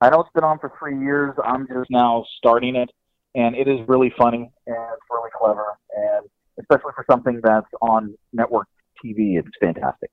[0.00, 1.34] I know it's been on for three years.
[1.44, 2.90] I'm just now starting it,
[3.34, 5.66] and it is really funny and it's really clever,
[5.96, 6.26] and
[6.60, 8.66] especially for something that's on network
[9.04, 10.10] TV, it's fantastic.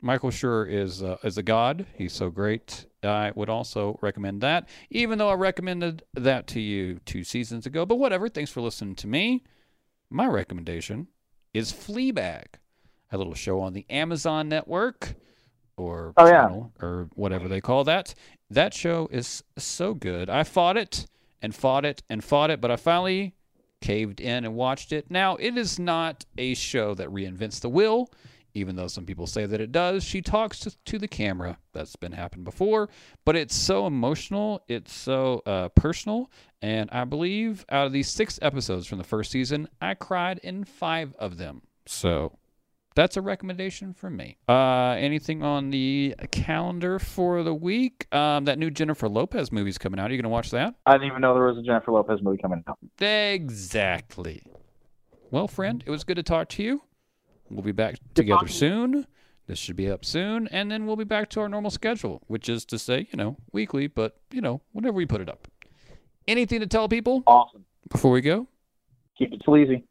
[0.00, 1.84] Michael Schur is uh, is a god.
[1.96, 2.86] He's so great.
[3.02, 7.84] I would also recommend that, even though I recommended that to you two seasons ago.
[7.84, 8.28] But whatever.
[8.28, 9.42] Thanks for listening to me.
[10.10, 11.08] My recommendation
[11.52, 12.44] is Fleabag,
[13.10, 15.14] a little show on the Amazon network
[15.76, 16.42] or Oh, yeah.
[16.42, 18.14] channel or whatever they call that.
[18.50, 20.30] That show is so good.
[20.30, 21.06] I fought it
[21.42, 23.34] and fought it and fought it, but I finally
[23.80, 25.10] caved in and watched it.
[25.10, 28.10] Now, it is not a show that reinvents the wheel,
[28.54, 30.02] even though some people say that it does.
[30.02, 31.58] She talks to, to the camera.
[31.72, 32.88] That's been happened before,
[33.24, 34.62] but it's so emotional.
[34.68, 36.30] It's so uh, personal.
[36.60, 40.64] And I believe out of these six episodes from the first season, I cried in
[40.64, 41.62] five of them.
[41.86, 42.32] So
[42.98, 44.38] that's a recommendation from me.
[44.48, 48.12] Uh, anything on the calendar for the week?
[48.12, 50.10] Um, that new Jennifer Lopez movie's coming out.
[50.10, 50.74] Are you going to watch that?
[50.84, 52.76] I didn't even know there was a Jennifer Lopez movie coming out.
[53.00, 54.42] Exactly.
[55.30, 56.82] Well, friend, it was good to talk to you.
[57.48, 59.06] We'll be back together soon.
[59.46, 62.48] This should be up soon, and then we'll be back to our normal schedule, which
[62.48, 65.46] is to say, you know, weekly, but, you know, whenever we put it up.
[66.26, 67.64] Anything to tell people Awesome.
[67.88, 68.48] before we go?
[69.16, 69.84] Keep it sleazy.